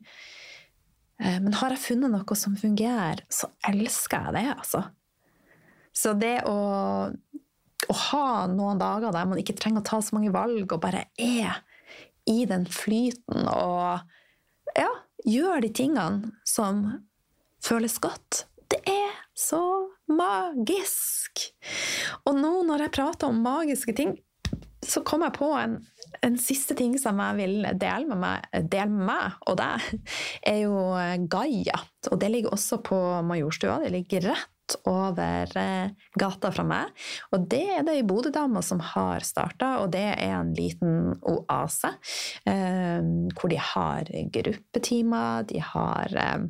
Eh, 1.22 1.38
men 1.38 1.54
har 1.60 1.74
jeg 1.74 1.84
funnet 1.84 2.10
noe 2.10 2.38
som 2.38 2.58
fungerer, 2.58 3.22
så 3.30 3.50
elsker 3.70 4.28
jeg 4.28 4.37
det, 4.38 4.46
altså. 4.56 4.82
Så 5.94 6.16
det 6.18 6.40
å, 6.50 6.58
å 7.87 7.98
ha 8.10 8.26
noen 8.50 8.80
dager 8.82 9.14
der 9.14 9.30
man 9.30 9.38
ikke 9.38 9.54
trenger 9.58 9.84
å 9.84 9.88
ta 9.92 10.00
så 10.02 10.16
mange 10.16 10.34
valg, 10.34 10.66
og 10.66 10.82
bare 10.82 11.06
er 11.14 11.62
i 12.30 12.44
den 12.48 12.66
flyten 12.70 13.48
og 13.50 14.00
ja, 14.78 14.90
gjør 15.28 15.64
de 15.64 15.70
tingene 15.76 16.32
som 16.48 16.84
føles 17.64 17.96
godt, 18.02 18.44
det 18.72 18.80
er 18.90 19.12
så 19.37 19.62
magisk! 20.10 21.48
Og 22.24 22.37
nå 22.38 22.54
når 22.68 22.87
jeg 22.87 22.96
prater 22.96 23.30
om 23.30 23.42
magiske 23.44 23.94
ting, 23.96 24.16
så 24.84 25.00
kom 25.06 25.24
jeg 25.24 25.32
på 25.38 25.48
en, 25.56 25.78
en, 26.26 26.34
siste 26.40 26.76
ting 26.76 26.96
som 27.00 27.20
jeg 27.22 27.38
vil 27.38 27.68
dele 27.80 28.08
med, 28.10 28.18
meg, 28.20 28.48
dele 28.68 28.90
med 28.92 29.06
meg, 29.08 29.38
og 29.48 29.56
det 29.60 29.70
er 30.50 30.58
jo 30.66 30.74
Gaia. 31.32 31.78
Og 32.10 32.20
det 32.20 32.30
ligger 32.32 32.52
også 32.52 32.82
på 32.84 32.98
Majorstua. 33.24 33.78
Det 33.84 33.94
ligger 33.94 34.28
rett 34.32 34.50
over 34.90 35.56
eh, 35.60 35.94
gata 36.18 36.50
fra 36.54 36.64
meg. 36.66 37.06
Og 37.32 37.46
det 37.50 37.64
er 37.78 37.87
det 37.87 37.98
ei 37.98 38.06
Bodø-dame 38.06 38.62
som 38.64 38.82
har 38.94 39.24
starta, 39.26 39.78
og 39.84 39.92
det 39.94 40.04
er 40.16 40.34
en 40.40 40.52
liten 40.56 41.14
oase. 41.20 41.94
Eh, 42.48 43.00
hvor 43.34 43.52
de 43.52 43.60
har 43.60 44.10
gruppetimer, 44.34 45.48
de 45.48 45.62
har 45.64 46.20
eh, 46.20 46.44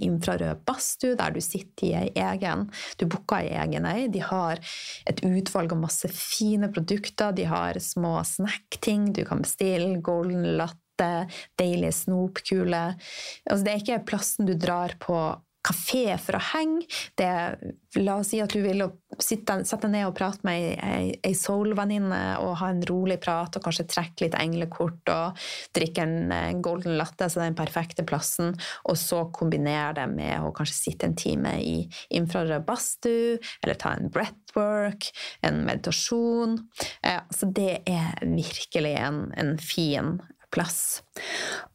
infrarød 0.00 0.62
badstue, 0.66 1.16
der 1.18 1.34
du 1.34 1.40
sitter 1.40 1.86
i 1.86 1.92
ei 1.98 2.10
egen 2.14 2.66
Du 2.98 3.06
booker 3.06 3.42
ei 3.42 3.54
egen 3.64 3.86
ei. 3.88 4.06
De 4.12 4.22
har 4.24 4.60
et 5.06 5.22
utvalg 5.26 5.72
av 5.74 5.82
masse 5.82 6.10
fine 6.12 6.70
produkter. 6.72 7.34
De 7.36 7.46
har 7.48 7.78
små 7.82 8.18
snackting 8.24 9.12
du 9.12 9.24
kan 9.24 9.42
bestille. 9.44 10.00
Golden 10.00 10.56
latte, 10.56 11.26
deilige 11.58 11.92
snopkuler. 11.92 12.96
Altså, 13.50 13.64
det 13.64 13.72
er 13.72 13.82
ikke 13.82 14.04
plassen 14.12 14.48
du 14.48 14.54
drar 14.54 14.96
på 15.02 15.18
kafé 15.66 16.04
for 16.22 16.38
å 16.38 16.44
henge. 16.52 16.86
Det, 17.18 17.28
la 18.00 18.18
oss 18.20 18.32
si 18.32 18.40
at 18.42 18.52
du 18.52 18.62
vil 18.64 18.84
sitte, 19.22 19.58
sette 19.66 19.86
deg 19.86 19.94
ned 19.94 20.08
og 20.08 20.16
prate 20.16 20.46
med 20.46 20.76
ei, 20.84 21.14
ei 21.24 21.34
soul-venninne 21.36 22.20
og 22.42 22.56
ha 22.60 22.70
en 22.72 22.82
rolig 22.88 23.18
prat 23.22 23.56
og 23.56 23.64
kanskje 23.64 23.88
trekke 23.90 24.26
litt 24.26 24.36
englekort 24.38 25.12
og 25.12 25.46
drikke 25.76 26.04
en 26.04 26.62
golden 26.64 26.96
latte, 27.00 27.28
så 27.28 27.40
det 27.40 27.44
er 27.44 27.52
den 27.52 27.58
perfekte 27.58 28.06
plassen, 28.06 28.54
og 28.86 28.98
så 29.00 29.24
kombinere 29.34 29.94
det 30.00 30.06
med 30.12 30.44
å 30.44 30.52
kanskje 30.56 30.78
sitte 30.78 31.08
en 31.08 31.16
time 31.18 31.56
i 31.62 31.76
infrarød 32.16 32.66
badstue, 32.68 33.40
eller 33.62 33.80
ta 33.80 33.94
en 33.96 34.10
breathwork, 34.12 35.10
en 35.46 35.62
meditasjon. 35.66 36.58
Eh, 37.06 37.22
så 37.32 37.50
det 37.56 37.82
er 37.88 38.16
virkelig 38.22 38.96
en, 39.00 39.26
en 39.36 39.56
fin 39.62 40.16
plass. 40.52 41.02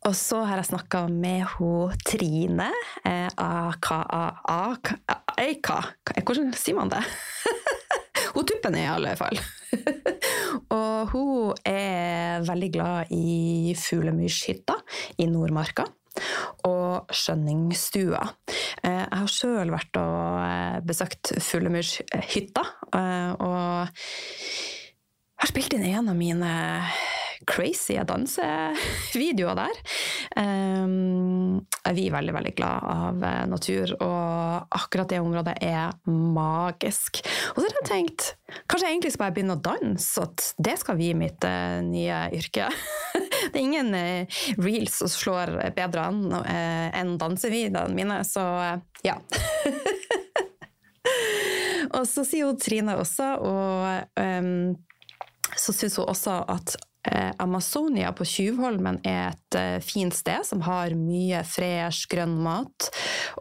Og 0.07 0.15
så 0.17 0.41
har 0.47 0.61
jeg 0.61 0.71
snakka 0.71 1.05
med 1.11 1.45
hun 1.55 1.93
Trine. 2.07 2.69
Eh, 3.05 3.29
Eika 5.41 5.79
Hvordan 6.21 6.51
sier 6.57 6.77
man 6.77 6.91
det? 6.91 7.01
hun 8.33 8.47
Tuppen, 8.47 8.77
i 8.77 8.87
alle 8.89 9.15
fall. 9.19 9.39
og 10.77 11.13
hun 11.13 11.53
er 11.67 12.45
veldig 12.47 12.71
glad 12.73 13.13
i 13.15 13.73
Fuglemyrshytta 13.77 14.77
i 15.21 15.29
Nordmarka. 15.31 15.87
Og 16.67 17.13
Skjønningsstua. 17.15 18.25
Eh, 18.83 19.05
jeg 19.05 19.21
har 19.21 19.31
sjøl 19.31 19.71
vært 19.71 20.01
og 20.01 20.41
eh, 20.43 20.81
besøkt 20.85 21.33
Fuglemyrshytta. 21.39 22.65
Og 22.91 23.87
har 25.41 25.49
spilt 25.49 25.73
inn 25.73 25.87
en 25.89 26.11
av 26.11 26.17
mine 26.17 26.49
crazy 27.47 27.97
dansevideoer 28.07 29.55
der. 29.61 29.75
Um, 30.37 31.61
vi 31.91 32.07
er 32.07 32.15
veldig, 32.15 32.33
veldig 32.35 32.53
glad 32.57 32.87
av 32.91 33.23
eh, 33.25 33.45
natur, 33.49 33.95
og 34.03 34.75
akkurat 34.77 35.09
det 35.09 35.21
området 35.21 35.55
er 35.65 35.95
magisk. 36.09 37.21
Og 37.53 37.61
så 37.61 37.65
har 37.65 37.77
jeg 37.79 37.89
tenkt 37.89 38.29
kanskje 38.67 38.87
jeg 38.87 38.97
egentlig 38.97 39.13
skal 39.13 39.25
bare 39.25 39.35
begynne 39.37 39.55
å 39.55 39.63
danse, 39.63 40.25
at 40.25 40.37
det 40.59 40.75
skal 40.81 40.97
bli 40.99 41.13
mitt 41.15 41.45
uh, 41.47 41.79
nye 41.85 42.17
yrke. 42.35 42.67
det 43.51 43.55
er 43.55 43.63
ingen 43.63 43.93
uh, 43.95 44.41
reels 44.59 44.99
som 44.99 45.11
slår 45.11 45.55
bedre 45.77 46.09
an 46.09 46.19
enn 46.41 47.15
dansevideoene 47.21 47.95
mine, 47.95 48.17
så 48.27 48.43
ja. 49.05 49.15
og 51.95 52.03
så 52.07 52.23
sier 52.27 52.45
jo 52.45 52.59
Trine 52.59 52.97
også, 52.99 53.27
og 53.47 54.19
um, 54.19 54.75
så 55.57 55.73
syns 55.75 55.97
hun 55.99 56.09
også 56.11 56.33
at 56.51 56.75
Eh, 56.75 56.90
Amazonia 57.41 58.11
på 58.13 58.25
Tjuvholmen 58.25 58.99
er 59.07 59.31
et 59.31 59.55
eh, 59.57 59.77
fint 59.81 60.13
sted 60.13 60.45
som 60.45 60.61
har 60.67 60.93
mye 60.93 61.39
fresh, 61.47 62.05
grønn 62.11 62.35
mat, 62.43 62.89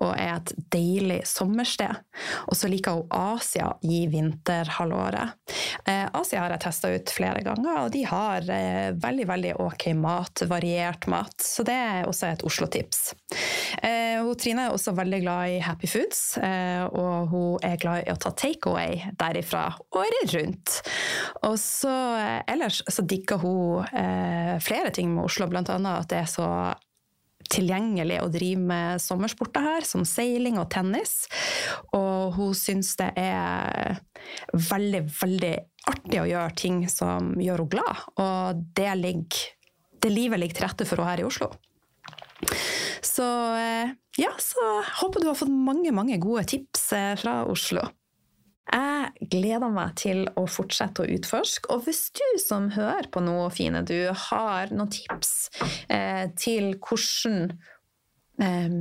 og 0.00 0.14
er 0.14 0.38
et 0.38 0.52
deilig 0.72 1.20
sommersted. 1.28 2.00
Og 2.48 2.56
så 2.56 2.70
liker 2.72 2.96
hun 2.96 3.12
Asia 3.12 3.68
i 3.84 4.06
vinterhalvåret. 4.08 5.36
Eh, 5.84 6.06
Asia 6.16 6.40
har 6.40 6.54
jeg 6.54 6.64
testa 6.64 6.92
ut 6.94 7.12
flere 7.12 7.44
ganger, 7.44 7.82
og 7.84 7.92
de 7.92 8.06
har 8.08 8.48
veldig 8.96 9.26
veldig 9.28 9.52
ok 9.60 9.86
mat, 10.00 10.44
variert 10.48 11.04
mat. 11.12 11.36
Så 11.44 11.64
det 11.66 11.76
er 11.76 12.08
også 12.08 12.30
et 12.30 12.44
Oslo-tips. 12.46 13.10
Trine 14.40 14.66
er 14.66 14.72
også 14.72 14.92
veldig 14.96 15.20
glad 15.22 15.52
i 15.52 15.60
Happy 15.62 15.88
Foods, 15.90 16.38
og 16.40 17.30
hun 17.30 17.64
er 17.66 17.78
glad 17.80 18.06
i 18.06 18.12
å 18.12 18.18
ta 18.20 18.32
takeaway 18.34 18.98
derifra 19.20 19.66
året 19.96 20.34
rundt. 20.34 20.80
Og 21.46 21.56
så 21.60 21.92
ellers 22.50 22.80
så 22.90 23.04
digger 23.06 23.40
hun 23.42 23.49
eh, 23.96 24.56
flere 24.62 24.92
ting 24.94 25.12
med 25.14 25.26
Oslo, 25.26 25.48
bl.a. 25.50 25.62
at 25.64 26.08
det 26.10 26.22
er 26.22 26.30
så 26.30 26.48
tilgjengelig 27.50 28.20
å 28.22 28.30
drive 28.30 28.60
med 28.62 29.02
sommersporter 29.02 29.64
her, 29.64 29.86
som 29.86 30.04
seiling 30.06 30.58
og 30.60 30.68
tennis. 30.72 31.24
Og 31.96 32.36
hun 32.36 32.52
syns 32.56 32.94
det 33.00 33.10
er 33.18 33.98
veldig, 34.52 35.02
veldig 35.20 35.54
artig 35.90 36.20
å 36.20 36.28
gjøre 36.28 36.58
ting 36.58 36.84
som 36.92 37.32
gjør 37.40 37.64
henne 37.64 37.74
glad. 37.74 38.04
Og 38.22 38.62
det, 38.76 38.92
ligger, 39.00 39.48
det 40.04 40.12
livet 40.12 40.42
ligger 40.42 40.60
til 40.60 40.68
rette 40.68 40.88
for 40.88 41.02
henne 41.02 41.14
her 41.14 41.24
i 41.24 41.28
Oslo. 41.28 41.50
Så 43.04 43.26
eh, 43.56 43.96
ja, 44.20 44.30
så 44.40 44.66
håper 45.02 45.22
du 45.22 45.30
har 45.30 45.38
fått 45.38 45.52
mange, 45.52 45.92
mange 45.96 46.20
gode 46.22 46.46
tips 46.52 46.92
eh, 46.96 47.14
fra 47.20 47.42
Oslo. 47.48 47.84
Jeg 48.70 49.28
gleder 49.32 49.72
meg 49.72 49.94
til 49.98 50.24
å 50.38 50.44
fortsette 50.50 51.02
å 51.02 51.14
utforske. 51.16 51.70
Og 51.74 51.86
hvis 51.86 52.06
du 52.14 52.26
som 52.42 52.70
hører 52.74 53.08
på 53.10 53.22
noe 53.24 53.48
fine, 53.54 53.82
du 53.86 54.12
har 54.28 54.70
noen 54.74 54.92
tips 54.94 55.32
eh, 55.90 56.28
til 56.38 56.76
hvordan 56.78 57.56
eh, 58.42 58.76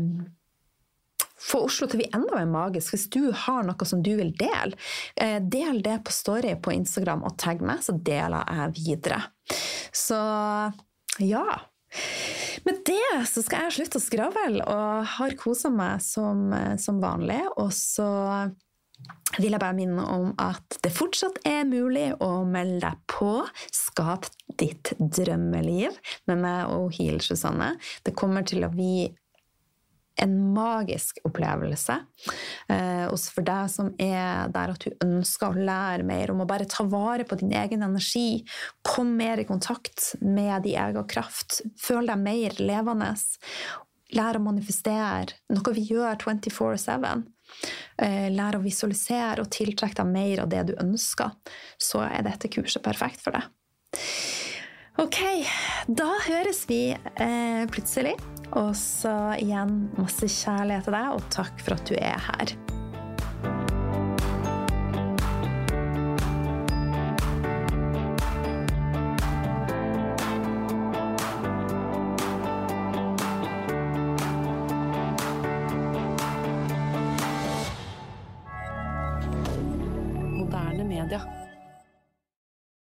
få 1.39 1.63
Oslo 1.65 1.88
til 1.88 1.97
å 1.97 2.02
bli 2.04 2.10
enda 2.13 2.38
mer 2.38 2.52
magisk. 2.52 2.93
Hvis 2.93 3.08
du 3.15 3.32
har 3.45 3.65
noe 3.65 3.88
som 3.88 4.04
du 4.06 4.12
vil 4.19 4.32
dele, 4.38 4.78
eh, 5.15 5.39
del 5.41 5.82
det 5.86 5.97
på 6.06 6.13
Story 6.13 6.54
på 6.62 6.75
Instagram 6.75 7.25
og 7.25 7.38
tagg 7.41 7.63
meg, 7.65 7.82
så 7.86 7.95
deler 7.97 8.45
jeg 8.45 8.78
videre. 8.78 9.23
Så 9.95 10.19
ja. 11.23 11.45
Med 12.67 12.84
det 12.86 13.25
så 13.25 13.41
skal 13.41 13.65
jeg 13.65 13.80
slutte 13.80 13.97
å 13.97 14.04
skravle, 14.04 14.65
og 14.69 15.13
har 15.15 15.38
kosa 15.39 15.71
meg 15.73 16.04
som, 16.06 16.52
som 16.78 16.99
vanlig. 17.02 17.41
Og 17.58 17.71
så 17.73 18.10
vil 19.38 19.54
jeg 19.54 19.62
bare 19.62 19.78
minne 19.78 20.04
om 20.10 20.32
at 20.41 20.80
det 20.84 20.91
fortsatt 20.93 21.39
er 21.48 21.67
mulig 21.69 22.10
å 22.24 22.43
melde 22.50 22.82
deg 22.88 23.02
på 23.12 23.34
Skap 23.76 24.28
ditt 24.60 24.93
drømmeliv 25.00 25.95
med 26.30 26.41
meg 26.41 26.74
og 26.74 26.95
Heal 26.98 27.22
Susanne. 27.24 27.76
Det 28.04 28.15
kommer 28.17 28.48
til 28.48 28.65
å 28.65 28.72
bli 28.74 29.10
en 30.19 30.34
magisk 30.54 31.22
opplevelse. 31.24 31.95
Eh, 32.67 33.06
også 33.08 33.38
for 33.38 33.48
deg 33.48 33.69
som 33.72 33.91
er 34.02 34.50
der 34.52 34.74
at 34.74 34.84
du 34.84 35.06
ønsker 35.06 35.54
å 35.54 35.67
lære 35.69 36.04
mer 36.08 36.34
om 36.34 36.43
å 36.43 36.50
bare 36.50 36.67
ta 36.69 36.84
vare 36.89 37.24
på 37.28 37.38
din 37.39 37.54
egen 37.56 37.86
energi. 37.88 38.43
Kom 38.84 39.15
mer 39.19 39.39
i 39.39 39.48
kontakt 39.48 40.13
med 40.19 40.65
din 40.67 40.76
egen 40.82 41.08
kraft. 41.08 41.62
Føl 41.80 42.12
deg 42.12 42.19
mer 42.19 42.60
levende. 42.60 43.13
Lær 44.17 44.39
å 44.39 44.43
manifestere, 44.43 45.38
noe 45.54 45.76
vi 45.76 45.86
gjør 45.93 46.17
24-7. 46.26 47.24
Eh, 47.99 48.29
lær 48.31 48.57
å 48.57 48.63
visualisere 48.63 49.43
og 49.43 49.51
tiltrekke 49.53 50.01
deg 50.01 50.12
mer 50.12 50.43
av 50.45 50.51
det 50.51 50.65
du 50.69 50.73
ønsker. 50.79 51.35
Så 51.81 52.03
er 52.05 52.23
dette 52.27 52.51
kurset 52.51 52.83
perfekt 52.85 53.23
for 53.23 53.35
deg. 53.35 53.49
Ok, 54.99 55.19
da 55.88 56.09
høres 56.25 56.65
vi 56.69 56.81
eh, 56.91 57.63
plutselig. 57.71 58.17
Og 58.59 58.73
så 58.75 59.13
igjen 59.39 59.85
masse 59.99 60.27
kjærlighet 60.27 60.89
til 60.89 60.97
deg, 60.97 61.13
og 61.15 61.31
takk 61.33 61.63
for 61.63 61.77
at 61.77 61.88
du 61.88 61.95
er 61.99 62.27
her. 62.31 62.57